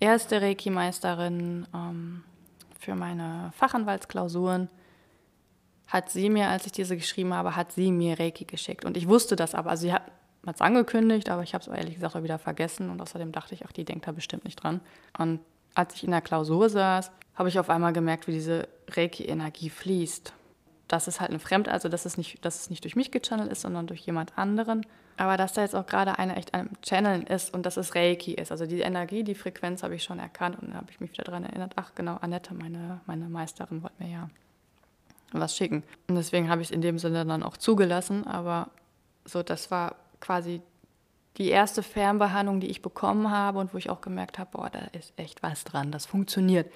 [0.00, 2.24] erste Reiki-Meisterin ähm,
[2.78, 4.68] für meine Fachanwaltsklausuren
[5.86, 8.84] hat sie mir, als ich diese geschrieben habe, hat sie mir Reiki geschickt.
[8.84, 9.70] Und ich wusste das aber.
[9.70, 10.02] Also sie hat
[10.44, 12.90] es angekündigt, aber ich habe es ehrlich gesagt auch wieder vergessen.
[12.90, 14.80] Und außerdem dachte ich, ach, die denkt da bestimmt nicht dran.
[15.16, 15.40] Und
[15.74, 20.32] als ich in der Klausur saß, habe ich auf einmal gemerkt, wie diese Reiki-Energie fließt.
[20.88, 23.50] Das ist halt ein Fremd, also dass es nicht, dass es nicht durch mich gechannelt
[23.50, 24.86] ist, sondern durch jemand anderen.
[25.16, 28.34] Aber dass da jetzt auch gerade einer echt am Channeln ist und dass es Reiki
[28.34, 28.52] ist.
[28.52, 31.24] Also die Energie, die Frequenz habe ich schon erkannt und dann habe ich mich wieder
[31.24, 34.30] daran erinnert, ach genau, Annette, meine, meine Meisterin, wollte mir ja
[35.32, 35.82] was schicken.
[36.08, 38.26] Und deswegen habe ich es in dem Sinne dann auch zugelassen.
[38.26, 38.68] Aber
[39.24, 40.60] so, das war quasi
[41.38, 44.80] die erste Fernbehandlung, die ich bekommen habe und wo ich auch gemerkt habe, boah, da
[44.92, 46.72] ist echt was dran, das funktioniert.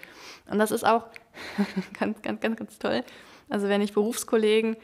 [0.51, 1.05] Und das ist auch
[1.99, 3.05] ganz, ganz, ganz, ganz toll.
[3.51, 4.77] Also wenn ich Berufskollegen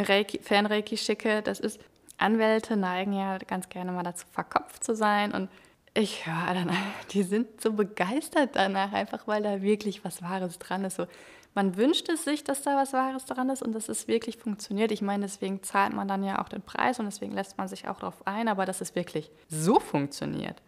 [0.00, 1.80] Reiki, Fernreiki schicke, das ist
[2.18, 5.32] Anwälte neigen ja ganz gerne mal dazu, verkopft zu sein.
[5.32, 5.50] Und
[5.94, 6.70] ich höre dann,
[7.12, 10.96] die sind so begeistert danach, einfach weil da wirklich was Wahres dran ist.
[10.96, 11.06] So,
[11.54, 14.92] man wünscht es sich, dass da was Wahres dran ist und dass es wirklich funktioniert.
[14.92, 17.88] Ich meine, deswegen zahlt man dann ja auch den Preis und deswegen lässt man sich
[17.88, 20.60] auch darauf ein, aber dass es wirklich so funktioniert,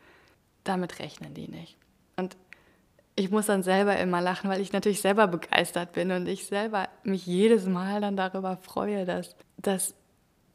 [0.64, 1.76] damit rechnen die nicht.
[3.18, 6.88] Ich muss dann selber immer lachen, weil ich natürlich selber begeistert bin und ich selber
[7.02, 9.96] mich jedes Mal dann darüber freue, dass, dass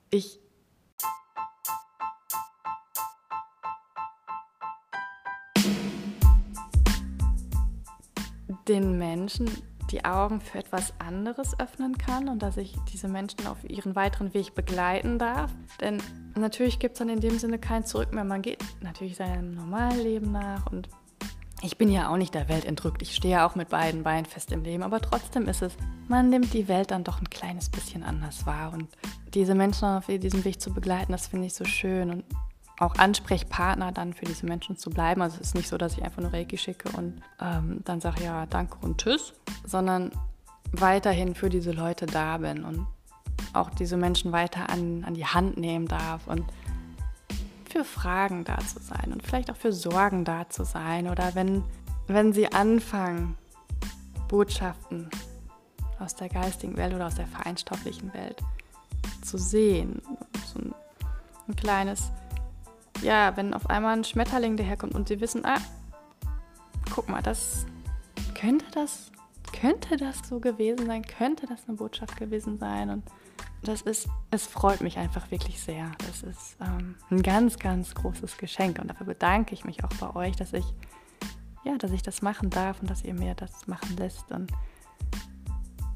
[0.09, 0.39] ich
[8.69, 9.49] den Menschen
[9.91, 14.33] die Augen für etwas anderes öffnen kann und dass ich diese Menschen auf ihren weiteren
[14.33, 15.51] Weg begleiten darf.
[15.81, 16.01] Denn
[16.35, 18.23] natürlich gibt es dann in dem Sinne kein Zurück mehr.
[18.23, 20.87] Man geht natürlich seinem normalen Leben nach und
[21.63, 23.01] ich bin ja auch nicht der Welt entrückt.
[23.01, 25.73] Ich stehe ja auch mit beiden Beinen fest im Leben, aber trotzdem ist es,
[26.09, 28.89] man nimmt die Welt dann doch ein kleines bisschen anders wahr und
[29.33, 32.25] diese Menschen auf diesem Weg zu begleiten, das finde ich so schön und
[32.79, 35.21] auch Ansprechpartner dann für diese Menschen zu bleiben.
[35.21, 38.23] Also es ist nicht so, dass ich einfach nur Reiki schicke und ähm, dann sage
[38.23, 39.33] ja danke und tschüss,
[39.65, 40.11] sondern
[40.71, 42.87] weiterhin für diese Leute da bin und
[43.53, 46.43] auch diese Menschen weiter an, an die Hand nehmen darf und
[47.73, 51.63] für Fragen da zu sein und vielleicht auch für Sorgen da zu sein oder wenn,
[52.07, 53.37] wenn sie anfangen,
[54.27, 55.09] Botschaften
[55.99, 58.41] aus der geistigen Welt oder aus der feinstofflichen Welt
[59.21, 60.01] zu sehen.
[60.45, 60.73] So ein,
[61.47, 62.11] ein kleines
[63.03, 65.59] ja, wenn auf einmal ein Schmetterling daherkommt und sie wissen, ah,
[66.93, 67.65] guck mal, das
[68.33, 69.11] könnte das,
[69.51, 73.03] könnte das so gewesen sein, könnte das eine Botschaft gewesen sein und
[73.63, 75.91] das ist, es freut mich einfach wirklich sehr.
[75.99, 80.15] Das ist ähm, ein ganz, ganz großes Geschenk und dafür bedanke ich mich auch bei
[80.15, 80.65] euch, dass ich,
[81.63, 84.51] ja, dass ich das machen darf und dass ihr mir das machen lässt und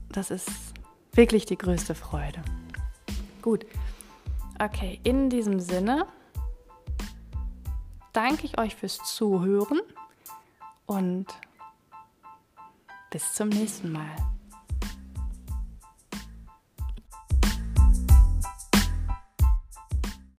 [0.09, 0.49] das ist
[1.13, 2.41] wirklich die größte Freude.
[3.41, 3.65] Gut,
[4.59, 6.05] okay, in diesem Sinne
[8.13, 9.82] danke ich euch fürs Zuhören
[10.86, 11.28] und
[13.11, 14.15] bis zum nächsten Mal.